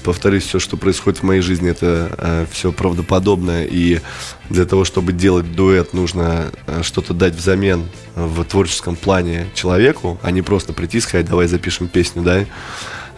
повторюсь, 0.03 0.43
все, 0.43 0.59
что 0.59 0.75
происходит 0.75 1.19
в 1.19 1.23
моей 1.23 1.39
жизни, 1.39 1.69
это 1.69 2.45
все 2.51 2.73
правдоподобно. 2.73 3.63
И 3.63 4.01
для 4.49 4.65
того, 4.65 4.83
чтобы 4.83 5.13
делать 5.13 5.55
дуэт, 5.55 5.93
нужно 5.93 6.47
э, 6.67 6.83
что-то 6.83 7.13
дать 7.13 7.33
взамен 7.33 7.85
в 8.13 8.43
творческом 8.43 8.97
плане 8.97 9.47
человеку, 9.53 10.19
а 10.21 10.31
не 10.31 10.41
просто 10.41 10.73
прийти 10.73 10.99
сказать, 10.99 11.25
давай 11.25 11.47
запишем 11.47 11.87
песню, 11.87 12.23
да. 12.23 12.45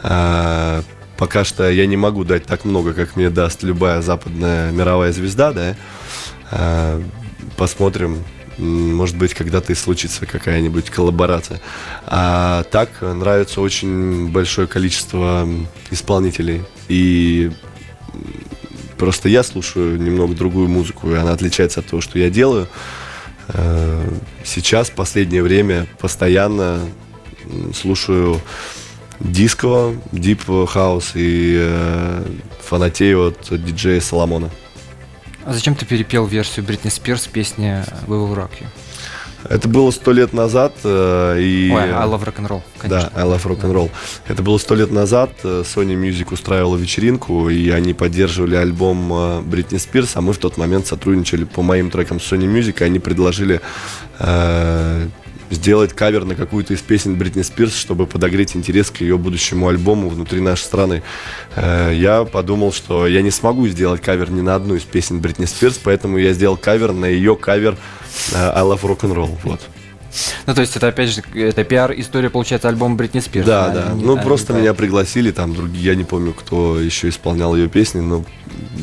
Э, 0.03 0.83
пока 1.17 1.45
что 1.45 1.67
я 1.67 1.87
не 1.87 1.97
могу 1.97 2.23
дать 2.23 2.45
так 2.45 2.63
много, 2.63 2.93
как 2.93 3.15
мне 3.15 3.31
даст 3.31 3.63
любая 3.63 4.03
западная 4.03 4.71
мировая 4.71 5.11
звезда, 5.11 5.51
да. 5.51 5.75
А, 6.51 7.01
посмотрим, 7.57 8.23
может 8.57 9.17
быть, 9.17 9.33
когда-то 9.33 9.71
и 9.71 9.75
случится 9.75 10.25
какая-нибудь 10.25 10.89
коллаборация. 10.89 11.61
А 12.05 12.63
так 12.63 13.01
нравится 13.01 13.61
очень 13.61 14.29
большое 14.29 14.67
количество 14.67 15.47
исполнителей. 15.91 16.63
И 16.87 17.51
просто 18.97 19.29
я 19.29 19.43
слушаю 19.43 19.99
немного 20.01 20.33
другую 20.33 20.67
музыку, 20.67 21.11
и 21.11 21.15
она 21.15 21.33
отличается 21.33 21.81
от 21.81 21.87
того, 21.87 22.01
что 22.01 22.19
я 22.19 22.29
делаю. 22.29 22.67
Э, 23.49 24.09
Сейчас, 24.43 24.89
в 24.89 24.93
последнее 24.93 25.43
время, 25.43 25.87
постоянно 25.99 26.79
слушаю 27.75 28.41
диско, 29.19 29.93
дип 30.11 30.43
хаус 30.67 31.11
и 31.15 31.57
э, 31.59 32.25
фанатею 32.61 33.27
от 33.27 33.49
диджея 33.51 33.99
Соломона. 33.99 34.49
А 35.47 35.53
зачем 35.53 35.75
ты 35.75 35.85
перепел 35.85 36.25
версию 36.25 36.65
Бритни 36.65 36.89
Спирс 36.89 37.25
песни 37.25 37.81
We 38.05 38.21
Will 38.21 38.35
Rock 38.35 38.49
You? 38.59 38.65
Это 39.49 39.69
было 39.69 39.91
сто 39.91 40.11
лет 40.11 40.33
назад, 40.33 40.73
э, 40.83 41.37
и... 41.39 41.71
Ой, 41.73 41.83
I 41.83 42.05
Love 42.05 42.25
Rock 42.25 42.35
and 42.39 42.47
Roll, 42.49 42.61
конечно. 42.77 43.09
Да, 43.15 43.21
I 43.21 43.25
Love 43.25 43.43
Rock 43.45 43.61
and 43.61 43.73
Roll. 43.73 43.89
Это 44.27 44.43
было 44.43 44.57
сто 44.57 44.75
лет 44.75 44.91
назад. 44.91 45.29
э, 45.43 45.63
Sony 45.63 45.95
Music 45.95 46.33
устраивала 46.33 46.75
вечеринку, 46.75 47.47
и 47.47 47.69
они 47.69 47.93
поддерживали 47.93 48.55
альбом 48.55 49.13
э, 49.13 49.41
Бритни 49.41 49.77
Спирс, 49.77 50.17
а 50.17 50.21
мы 50.21 50.33
в 50.33 50.37
тот 50.37 50.57
момент 50.57 50.85
сотрудничали 50.85 51.45
по 51.45 51.61
моим 51.61 51.91
трекам 51.91 52.19
с 52.19 52.29
Sony 52.29 52.45
Music, 52.45 52.81
и 52.81 52.83
они 52.83 52.99
предложили 52.99 53.61
э, 54.19 55.07
сделать 55.49 55.93
кавер 55.93 56.25
на 56.25 56.35
какую-то 56.35 56.73
из 56.73 56.81
песен 56.81 57.15
Бритни 57.15 57.41
Спирс, 57.41 57.75
чтобы 57.75 58.05
подогреть 58.05 58.55
интерес 58.55 58.91
к 58.91 59.01
ее 59.01 59.17
будущему 59.17 59.67
альбому 59.67 60.09
внутри 60.09 60.41
нашей 60.41 60.63
страны. 60.63 61.03
Э, 61.55 61.91
я 61.93 62.23
подумал, 62.25 62.71
что 62.73 63.07
я 63.07 63.21
не 63.21 63.31
смогу 63.31 63.67
сделать 63.67 64.01
кавер 64.01 64.29
ни 64.31 64.41
на 64.41 64.55
одну 64.55 64.75
из 64.75 64.83
песен 64.83 65.19
Бритни 65.19 65.45
Спирс, 65.45 65.79
поэтому 65.83 66.17
я 66.17 66.33
сделал 66.33 66.57
кавер 66.57 66.91
на 66.93 67.05
ее 67.05 67.35
кавер 67.35 67.77
э, 68.33 68.35
I 68.35 68.61
Love 68.63 68.81
Rock 68.81 68.99
and 69.01 69.15
Roll. 69.15 69.37
Вот. 69.43 69.61
Ну, 70.47 70.55
то 70.55 70.61
есть 70.61 70.75
это, 70.75 70.87
опять 70.87 71.09
же, 71.11 71.21
это 71.35 71.63
пиар-история, 71.63 72.29
получается, 72.29 72.67
альбом 72.69 72.97
Бритни 72.97 73.19
Спирс. 73.19 73.45
Да, 73.45 73.65
а 73.65 73.69
да. 73.69 73.91
не- 73.93 74.03
Ну, 74.03 74.13
а 74.13 74.17
не 74.17 74.23
просто 74.23 74.53
та. 74.53 74.59
меня 74.59 74.73
пригласили, 74.73 75.31
там 75.31 75.53
другие, 75.53 75.85
я 75.85 75.95
не 75.95 76.03
помню, 76.05 76.33
кто 76.33 76.79
еще 76.79 77.09
исполнял 77.09 77.55
ее 77.55 77.67
песни, 77.69 77.99
но 78.01 78.25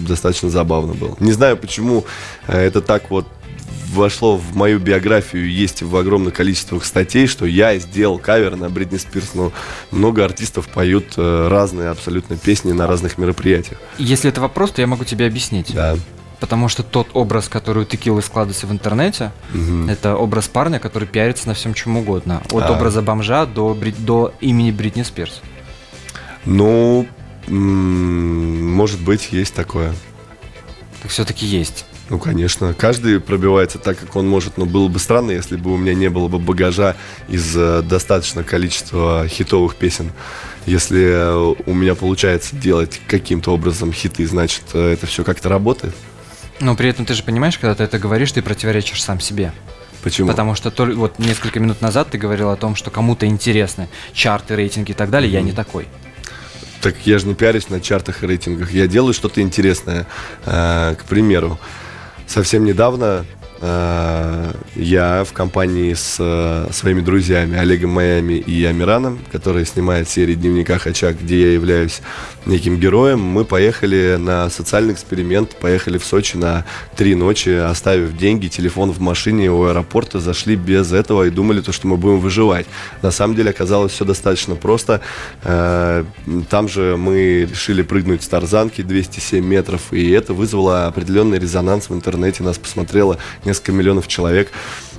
достаточно 0.06 0.48
забавно 0.50 0.94
было. 0.94 1.16
Не 1.20 1.32
знаю, 1.32 1.56
почему 1.56 2.04
э, 2.46 2.58
это 2.60 2.80
так 2.80 3.10
вот 3.10 3.26
вошло 3.94 4.36
в 4.36 4.54
мою 4.56 4.78
биографию, 4.78 5.50
есть 5.50 5.82
в 5.82 5.96
огромных 5.96 6.34
количествах 6.34 6.84
статей, 6.84 7.26
что 7.26 7.46
я 7.46 7.76
сделал 7.78 8.18
кавер 8.18 8.56
на 8.56 8.68
Бритни 8.68 8.98
Спирс, 8.98 9.34
но 9.34 9.52
много 9.90 10.24
артистов 10.24 10.68
поют 10.68 11.14
э, 11.16 11.48
разные 11.48 11.88
абсолютно 11.88 12.36
песни 12.36 12.72
на 12.72 12.86
разных 12.86 13.16
мероприятиях. 13.18 13.78
Если 13.98 14.28
это 14.30 14.40
вопрос, 14.40 14.72
то 14.72 14.80
я 14.82 14.86
могу 14.86 15.04
тебе 15.04 15.26
объяснить. 15.26 15.72
Да. 15.74 15.96
Потому 16.40 16.68
что 16.68 16.82
тот 16.82 17.08
образ, 17.14 17.48
который 17.48 17.84
у 17.84 17.86
Текилы 17.86 18.20
складывается 18.20 18.66
в 18.66 18.72
интернете, 18.72 19.32
Мгм. 19.54 19.88
это 19.88 20.16
образ 20.16 20.46
парня, 20.48 20.78
который 20.78 21.08
пиарится 21.08 21.48
на 21.48 21.54
всем 21.54 21.72
чем 21.72 21.96
угодно. 21.96 22.42
От 22.50 22.64
А. 22.64 22.72
образа 22.72 23.00
бомжа 23.00 23.46
до, 23.46 23.72
Бри- 23.72 23.94
до 23.96 24.34
имени 24.40 24.70
Бритни 24.70 25.02
Спирс. 25.04 25.40
Ну, 26.44 27.06
может 27.48 29.00
быть, 29.00 29.28
есть 29.32 29.54
такое. 29.54 29.94
Так 31.02 31.10
все-таки 31.10 31.46
есть. 31.46 31.86
Ну, 32.10 32.18
конечно. 32.18 32.74
Каждый 32.74 33.18
пробивается 33.18 33.78
так, 33.78 33.98
как 33.98 34.14
он 34.16 34.28
может. 34.28 34.58
Но 34.58 34.66
было 34.66 34.88
бы 34.88 34.98
странно, 34.98 35.30
если 35.30 35.56
бы 35.56 35.72
у 35.72 35.76
меня 35.76 35.94
не 35.94 36.10
было 36.10 36.28
бы 36.28 36.38
багажа 36.38 36.96
из 37.28 37.56
э, 37.56 37.82
достаточного 37.82 38.44
количества 38.44 39.26
хитовых 39.26 39.76
песен. 39.76 40.12
Если 40.66 41.02
э, 41.02 41.54
у 41.66 41.74
меня 41.74 41.94
получается 41.94 42.56
делать 42.56 43.00
каким-то 43.06 43.52
образом 43.52 43.92
хиты, 43.92 44.26
значит, 44.26 44.64
э, 44.74 44.92
это 44.92 45.06
все 45.06 45.24
как-то 45.24 45.48
работает. 45.48 45.94
Но 46.60 46.76
при 46.76 46.90
этом 46.90 47.06
ты 47.06 47.14
же 47.14 47.22
понимаешь, 47.22 47.58
когда 47.58 47.74
ты 47.74 47.84
это 47.84 47.98
говоришь, 47.98 48.32
ты 48.32 48.42
противоречишь 48.42 49.02
сам 49.02 49.18
себе. 49.18 49.52
Почему? 50.02 50.28
Потому 50.28 50.54
что 50.54 50.70
только 50.70 50.96
вот 50.96 51.18
несколько 51.18 51.58
минут 51.58 51.80
назад 51.80 52.10
ты 52.10 52.18
говорил 52.18 52.50
о 52.50 52.56
том, 52.56 52.76
что 52.76 52.90
кому-то 52.90 53.24
интересны 53.24 53.88
чарты, 54.12 54.54
рейтинги 54.54 54.90
и 54.90 54.94
так 54.94 55.08
далее. 55.08 55.32
Я 55.32 55.40
не 55.40 55.52
такой. 55.52 55.88
Так 56.82 56.94
я 57.06 57.18
же 57.18 57.26
не 57.26 57.34
пиарюсь 57.34 57.70
на 57.70 57.80
чартах 57.80 58.22
и 58.22 58.26
рейтингах. 58.26 58.70
Я 58.72 58.86
делаю 58.86 59.14
что-то 59.14 59.40
интересное. 59.40 60.06
Э, 60.44 60.94
К 60.98 61.04
примеру, 61.04 61.58
совсем 62.26 62.64
недавно 62.64 63.24
я 64.76 65.24
в 65.24 65.32
компании 65.32 65.94
с 65.94 66.16
э, 66.18 66.72
своими 66.72 67.00
друзьями 67.00 67.56
Олегом 67.56 67.90
Майами 67.90 68.34
и 68.34 68.64
Амираном, 68.64 69.18
которые 69.32 69.64
снимают 69.64 70.08
серию 70.08 70.36
«Дневника 70.36 70.78
Хача», 70.78 71.12
где 71.12 71.42
я 71.42 71.52
являюсь 71.52 72.02
неким 72.46 72.78
героем, 72.78 73.20
мы 73.20 73.44
поехали 73.44 74.16
на 74.18 74.50
социальный 74.50 74.92
эксперимент, 74.92 75.56
поехали 75.56 75.96
в 75.96 76.04
Сочи 76.04 76.36
на 76.36 76.66
три 76.94 77.14
ночи, 77.14 77.48
оставив 77.48 78.16
деньги, 78.16 78.48
телефон 78.48 78.92
в 78.92 79.00
машине 79.00 79.50
у 79.50 79.64
аэропорта, 79.64 80.20
зашли 80.20 80.56
без 80.56 80.92
этого 80.92 81.24
и 81.24 81.30
думали, 81.30 81.60
то, 81.62 81.72
что 81.72 81.86
мы 81.86 81.96
будем 81.96 82.20
выживать. 82.20 82.66
На 83.00 83.10
самом 83.10 83.34
деле 83.34 83.50
оказалось 83.50 83.92
все 83.92 84.04
достаточно 84.04 84.56
просто. 84.56 85.00
Э, 85.42 86.04
Там 86.50 86.68
же 86.68 86.96
мы 86.98 87.48
решили 87.50 87.82
прыгнуть 87.82 88.22
с 88.22 88.28
тарзанки 88.28 88.82
207 88.82 89.44
метров, 89.44 89.92
и 89.92 90.10
это 90.10 90.34
вызвало 90.34 90.86
определенный 90.86 91.38
резонанс 91.38 91.88
в 91.88 91.94
интернете. 91.94 92.42
Нас 92.42 92.58
посмотрело 92.58 93.18
несколько 93.44 93.53
миллионов 93.72 94.08
человек. 94.08 94.50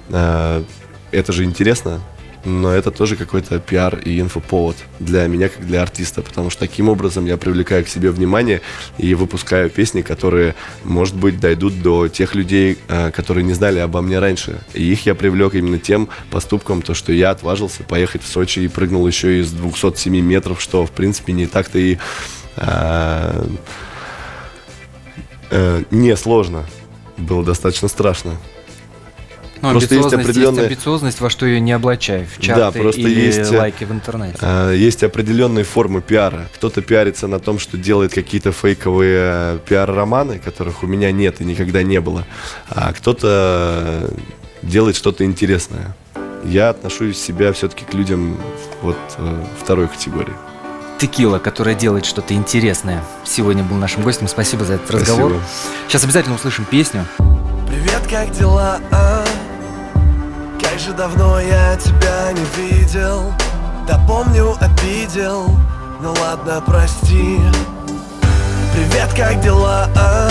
Э, 0.10 0.64
Это 1.12 1.32
же 1.32 1.44
интересно. 1.44 2.02
Но 2.46 2.72
это 2.72 2.92
тоже 2.92 3.16
какой-то 3.16 3.60
пиар 3.60 3.98
и 4.06 4.22
инфоповод 4.22 4.76
для 5.00 5.26
меня, 5.26 5.50
как 5.50 5.66
для 5.66 5.82
артиста, 5.82 6.22
потому 6.22 6.52
что 6.52 6.60
таким 6.60 6.90
образом 6.90 7.26
я 7.26 7.38
привлекаю 7.38 7.84
к 7.84 7.88
себе 7.88 8.12
внимание 8.12 8.62
и 9.00 9.16
выпускаю 9.16 9.72
песни, 9.72 10.04
которые, 10.04 10.54
может 10.84 11.16
быть, 11.16 11.40
дойдут 11.40 11.82
до 11.82 12.08
тех 12.08 12.36
людей, 12.36 12.78
э, 12.88 13.10
которые 13.10 13.44
не 13.44 13.54
знали 13.54 13.80
обо 13.80 14.02
мне 14.02 14.20
раньше. 14.20 14.60
И 14.76 14.84
их 14.84 15.08
я 15.08 15.16
привлек 15.16 15.56
именно 15.56 15.80
тем 15.80 16.08
поступком, 16.30 16.84
то, 16.84 16.94
что 16.94 17.12
я 17.12 17.32
отважился 17.32 17.84
поехать 17.84 18.22
в 18.22 18.28
Сочи 18.28 18.60
и 18.60 18.68
прыгнул 18.68 19.08
еще 19.08 19.40
из 19.40 19.52
207 19.52 20.16
метров, 20.20 20.62
что, 20.62 20.86
в 20.86 20.92
принципе, 20.92 21.34
не 21.34 21.48
так-то 21.48 21.80
и 21.80 21.98
э, 22.58 23.48
э, 25.50 25.84
не 25.90 26.16
сложно. 26.16 26.66
Было 27.18 27.44
достаточно 27.44 27.88
страшно. 27.88 28.32
Ну, 29.62 29.72
Просто 29.72 29.96
есть 29.96 30.14
определенная- 30.14 30.64
есть 30.64 30.74
амбициозность, 30.74 31.22
во 31.22 31.30
что 31.30 31.46
ее 31.46 31.60
не 31.60 31.74
облачай. 31.74 32.26
В 32.26 32.40
чарты 32.40 32.62
Да, 32.62 32.72
просто 32.72 33.02
или 33.02 33.20
есть, 33.20 33.52
э, 33.52 33.58
лайки 33.58 33.84
в 33.84 33.92
интернете. 33.92 34.38
А, 34.42 34.72
Есть 34.72 35.02
определенные 35.04 35.64
формы 35.64 36.02
пиара. 36.02 36.48
Кто-то 36.56 36.82
пиарится 36.82 37.28
на 37.28 37.40
том, 37.40 37.58
что 37.58 37.78
делает 37.78 38.14
какие-то 38.14 38.52
фейковые 38.52 39.20
э, 39.56 39.60
пиар-романы, 39.68 40.40
которых 40.40 40.84
у 40.84 40.88
меня 40.88 41.12
нет 41.12 41.42
и 41.42 41.46
никогда 41.46 41.82
не 41.84 42.00
было. 42.00 42.26
А 42.70 42.94
кто-то 42.94 44.12
делает 44.62 44.96
что-то 44.96 45.24
интересное. 45.26 45.96
Я 46.44 46.70
отношусь 46.70 47.18
себя 47.18 47.52
все-таки 47.54 47.86
к 47.86 47.94
людям 47.94 48.38
вот 48.82 48.98
э, 49.18 49.46
второй 49.60 49.88
категории. 49.88 50.34
Текила, 51.06 51.38
которая 51.38 51.76
делает 51.76 52.04
что-то 52.04 52.34
интересное, 52.34 53.04
сегодня 53.24 53.64
был 53.64 53.76
нашим 53.78 54.02
гостем. 54.02 54.28
Спасибо 54.28 54.66
за 54.66 54.74
этот 54.74 54.90
разговор. 54.90 55.34
Спасибо. 55.34 55.88
Сейчас 55.88 56.04
обязательно 56.04 56.34
услышим 56.34 56.66
песню. 56.66 57.06
Привет, 57.68 58.02
как 58.10 58.32
дела? 58.32 58.80
а? 58.92 59.24
Как 60.60 60.80
же 60.80 60.94
давно 60.94 61.40
я 61.40 61.76
тебя 61.76 62.32
не 62.32 62.44
видел 62.60 63.32
Да 63.88 64.04
помню, 64.08 64.56
обидел 64.60 65.46
Ну 66.02 66.12
ладно, 66.20 66.64
прости 66.66 67.40
Привет, 68.74 69.14
как 69.16 69.40
дела? 69.42 69.88
а? 69.96 70.28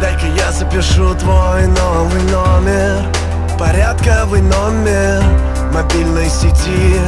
Дай-ка 0.00 0.26
я 0.38 0.52
запишу 0.52 1.14
твой 1.16 1.66
новый 1.66 2.22
номер 2.32 3.04
Порядковый 3.58 4.40
номер 4.40 5.22
мобильной 5.70 6.30
сети 6.30 6.98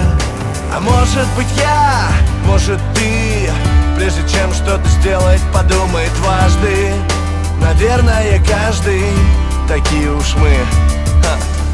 А 0.70 0.80
может 0.80 1.26
быть 1.34 1.48
я, 1.56 2.08
может 2.48 2.80
ты 2.94 3.50
Прежде 3.96 4.22
чем 4.28 4.52
что-то 4.54 4.88
сделать, 5.00 5.40
подумай 5.52 6.06
дважды. 6.20 6.92
Наверное, 7.60 8.40
каждый 8.46 9.02
такие 9.68 10.12
уж 10.12 10.34
мы. 10.36 10.56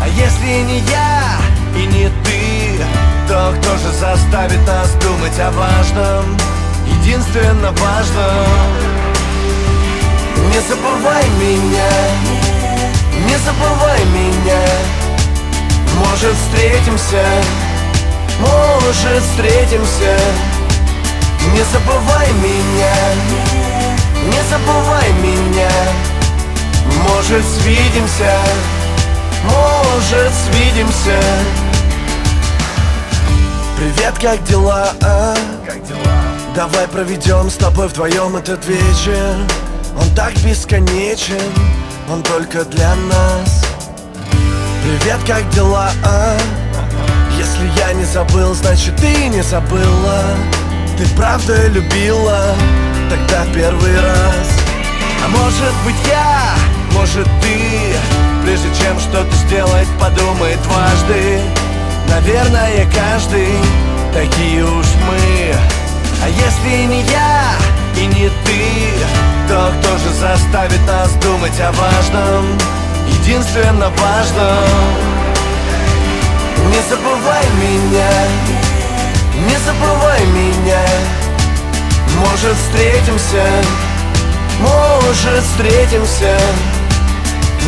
А 0.00 0.08
если 0.08 0.62
не 0.62 0.78
я 0.80 1.38
и 1.76 1.86
не 1.86 2.08
ты 2.24 2.84
То 3.28 3.54
кто 3.58 3.76
же 3.76 3.92
заставит 3.92 4.66
нас 4.66 4.90
думать 5.02 5.38
о 5.38 5.50
важном 5.52 6.36
Единственно 6.86 7.70
важном? 7.72 8.48
Не 10.48 10.60
забывай 10.68 11.24
меня 11.40 11.90
Не 13.26 13.36
забывай 13.36 14.04
меня. 14.06 14.62
Может 15.98 16.34
встретимся 16.34 17.24
Может 18.40 19.22
встретимся 19.22 20.18
Не 21.52 21.62
забывай 21.72 22.32
меня 22.32 22.94
Не 24.26 24.40
забывай 24.50 25.12
меня 25.22 25.70
Может 27.08 27.44
свидимся 27.44 28.38
Может 29.44 30.32
свидимся 30.44 31.20
Привет, 33.76 34.14
как 34.20 34.42
дела? 34.44 34.92
а? 35.02 35.34
Давай 36.54 36.86
проведем 36.88 37.50
с 37.50 37.54
тобой 37.54 37.88
вдвоем 37.88 38.36
этот 38.36 38.64
вечер 38.66 39.36
Он 40.00 40.08
так 40.14 40.32
бесконечен, 40.38 41.52
он 42.08 42.22
только 42.22 42.64
для 42.64 42.94
нас 42.94 43.64
Привет, 44.82 45.18
как 45.26 45.48
дела, 45.50 45.90
а? 46.04 46.36
Если 47.36 47.68
я 47.80 47.92
не 47.94 48.04
забыл, 48.04 48.54
значит 48.54 48.96
ты 48.96 49.28
не 49.28 49.42
забыла 49.42 50.22
Ты 50.96 51.06
правда 51.16 51.66
любила 51.68 52.54
тогда 53.10 53.44
первый 53.52 53.96
раз? 53.96 54.48
А 55.24 55.28
может 55.28 55.74
быть 55.84 55.96
я, 56.08 56.54
может 56.92 57.26
ты 57.40 57.96
Прежде 58.44 58.68
чем 58.80 59.00
что-то 59.00 59.34
сделать, 59.46 59.88
подумай 59.98 60.54
дважды. 60.64 61.40
Наверное, 62.08 62.86
каждый, 62.92 63.58
такие 64.12 64.62
уж 64.64 64.86
мы. 65.08 65.54
А 66.22 66.28
если 66.28 66.86
не 66.86 67.02
я 67.02 67.54
и 67.96 68.06
не 68.06 68.28
ты 68.28 69.48
То 69.48 69.72
кто 69.78 69.98
же 69.98 70.12
заставит 70.14 70.86
нас 70.86 71.12
думать 71.14 71.58
о 71.60 71.72
важном 71.72 72.58
Единственно 73.08 73.88
важном? 73.88 74.68
Не 76.70 76.88
забывай 76.88 77.44
меня 77.60 78.63
Не 79.34 79.56
забывай 79.58 80.24
меня. 80.26 80.80
Может 82.18 82.56
встретимся? 82.56 83.44
Может 84.60 85.42
встретимся? 85.42 86.38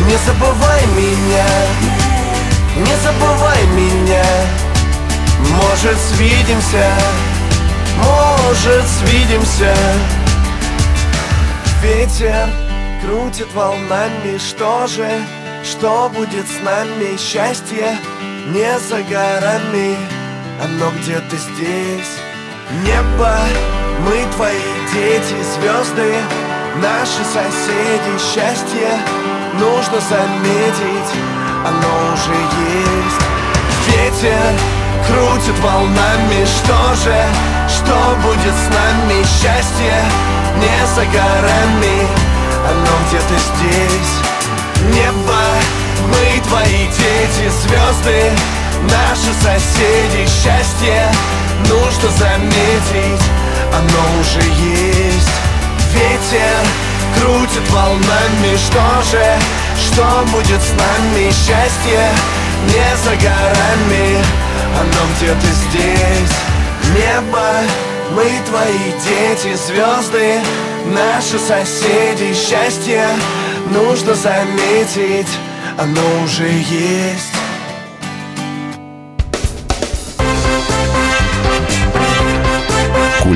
Не 0.05 0.15
забывай 0.25 0.81
меня. 0.95 1.45
Не 2.77 2.95
забывай 3.03 3.63
меня. 3.75 4.23
Может 5.39 5.97
свидимся? 5.99 6.89
Может 7.97 8.85
свидимся? 8.87 9.75
Ветер 11.81 12.49
крутит 13.01 13.51
волнами. 13.53 14.37
Что 14.37 14.87
же, 14.87 15.09
что 15.63 16.09
будет 16.15 16.47
с 16.47 16.63
нами? 16.63 17.17
Счастье 17.17 17.97
не 18.53 18.79
за 18.79 19.01
горами 19.03 20.16
Оно 20.61 20.91
где-то 20.99 21.37
здесь. 21.37 22.17
Небо, 22.83 23.37
мы 23.99 24.25
твои 24.35 24.59
дети 24.91 25.35
Звезды, 25.53 26.15
наши 26.81 27.23
соседи. 27.23 28.17
Счастье 28.17 28.89
нужно 29.53 29.99
заметить 30.01 31.11
Оно 31.65 32.13
уже 32.13 32.33
есть. 32.33 33.21
Ветер 33.87 34.53
крутит 35.07 35.59
волнами. 35.59 36.43
Что 36.45 36.95
же, 36.95 37.17
что 37.67 37.95
будет 38.23 38.53
с 38.53 38.67
нами? 38.73 39.23
Счастье 39.23 39.95
не 40.57 40.85
за 40.95 41.05
горами. 41.05 42.07
Оно 42.69 42.93
где-то 43.07 43.35
здесь. 43.37 44.37
Небо, 44.93 45.43
мы 46.07 46.41
твои 46.47 46.87
дети 46.87 47.49
Звезды, 47.49 48.31
наши 48.91 49.33
соседи 49.41 50.27
Счастье 50.27 51.11
нужно 51.69 52.09
заметить. 52.11 53.23
Оно 53.73 54.21
уже 54.21 54.41
есть. 54.41 55.29
Ветер 55.93 56.65
крутит 57.19 57.69
волнами. 57.69 58.55
Что 58.55 59.01
же, 59.09 59.25
что 59.77 60.25
будет 60.31 60.61
с 60.61 60.71
нами? 60.71 61.31
Счастье 61.31 62.09
не 62.67 62.95
за 63.03 63.15
горами. 63.15 64.23
Оно 64.79 65.01
где-то 65.17 65.47
здесь. 65.47 66.35
Небо, 66.95 67.61
мы 68.11 68.25
твои 68.47 68.91
дети 69.03 69.55
Звезды, 69.55 70.39
наши 70.85 71.39
соседи. 71.39 72.33
Счастье 72.33 73.07
нужно 73.71 74.13
заметить. 74.13 75.27
Оно 75.77 76.23
уже 76.23 76.49
есть 76.49 77.36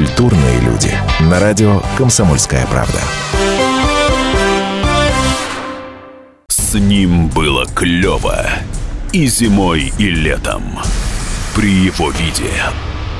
Культурные 0.02 0.60
люди. 0.62 0.92
На 1.20 1.40
радио 1.40 1.80
«Комсомольская 1.96 2.66
правда». 2.66 2.98
С 6.48 6.74
ним 6.74 7.28
было 7.28 7.68
клево. 7.68 8.48
И 9.12 9.28
зимой, 9.28 9.94
и 10.00 10.10
летом. 10.10 10.80
При 11.54 11.72
его 11.72 12.10
виде 12.10 12.52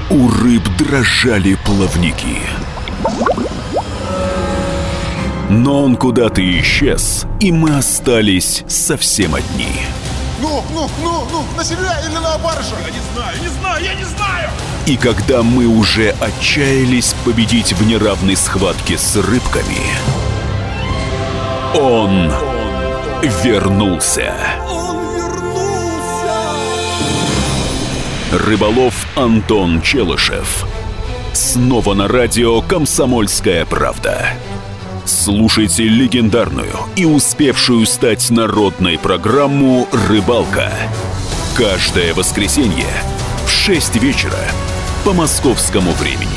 у 0.10 0.28
рыб 0.28 0.64
дрожали 0.80 1.54
плавники. 1.64 2.40
Но 5.52 5.84
он 5.84 5.96
куда-то 5.96 6.42
исчез, 6.62 7.28
и 7.40 7.52
мы 7.52 7.78
остались 7.78 8.64
совсем 8.68 9.36
одни. 9.36 9.86
Ну, 10.42 10.64
ну, 10.74 10.90
ну, 11.04 11.28
ну, 11.32 11.46
на 11.56 11.64
себя 11.64 12.02
или 12.04 12.16
на 12.16 12.40
баржу? 12.40 12.74
Я 12.84 12.90
не 12.90 13.02
знаю, 13.14 13.38
не 13.40 13.50
знаю, 13.50 13.86
я 13.86 13.94
не 13.94 14.06
знаю! 14.06 14.50
И 14.88 14.98
когда 14.98 15.44
мы 15.44 15.68
уже 15.68 16.10
отчаялись 16.20 17.14
победить 17.24 17.74
в 17.74 17.86
неравной 17.86 18.36
схватке 18.36 18.98
с 18.98 19.16
рыбками, 19.16 19.78
он 21.76 22.32
вернулся. 23.44 24.34
Рыболов 28.32 29.08
Антон 29.16 29.82
Челышев. 29.82 30.66
Снова 31.34 31.94
на 31.94 32.08
радио 32.08 32.62
«Комсомольская 32.62 33.66
правда». 33.66 34.30
Слушайте 35.06 35.84
легендарную 35.84 36.74
и 36.96 37.06
успевшую 37.06 37.86
стать 37.86 38.30
народной 38.30 38.98
программу 38.98 39.88
«Рыбалка». 39.92 40.72
Каждое 41.56 42.14
воскресенье 42.14 42.88
в 43.46 43.52
6 43.52 43.96
вечера 43.98 44.40
по 45.04 45.14
московскому 45.14 45.92
времени. 45.94 46.31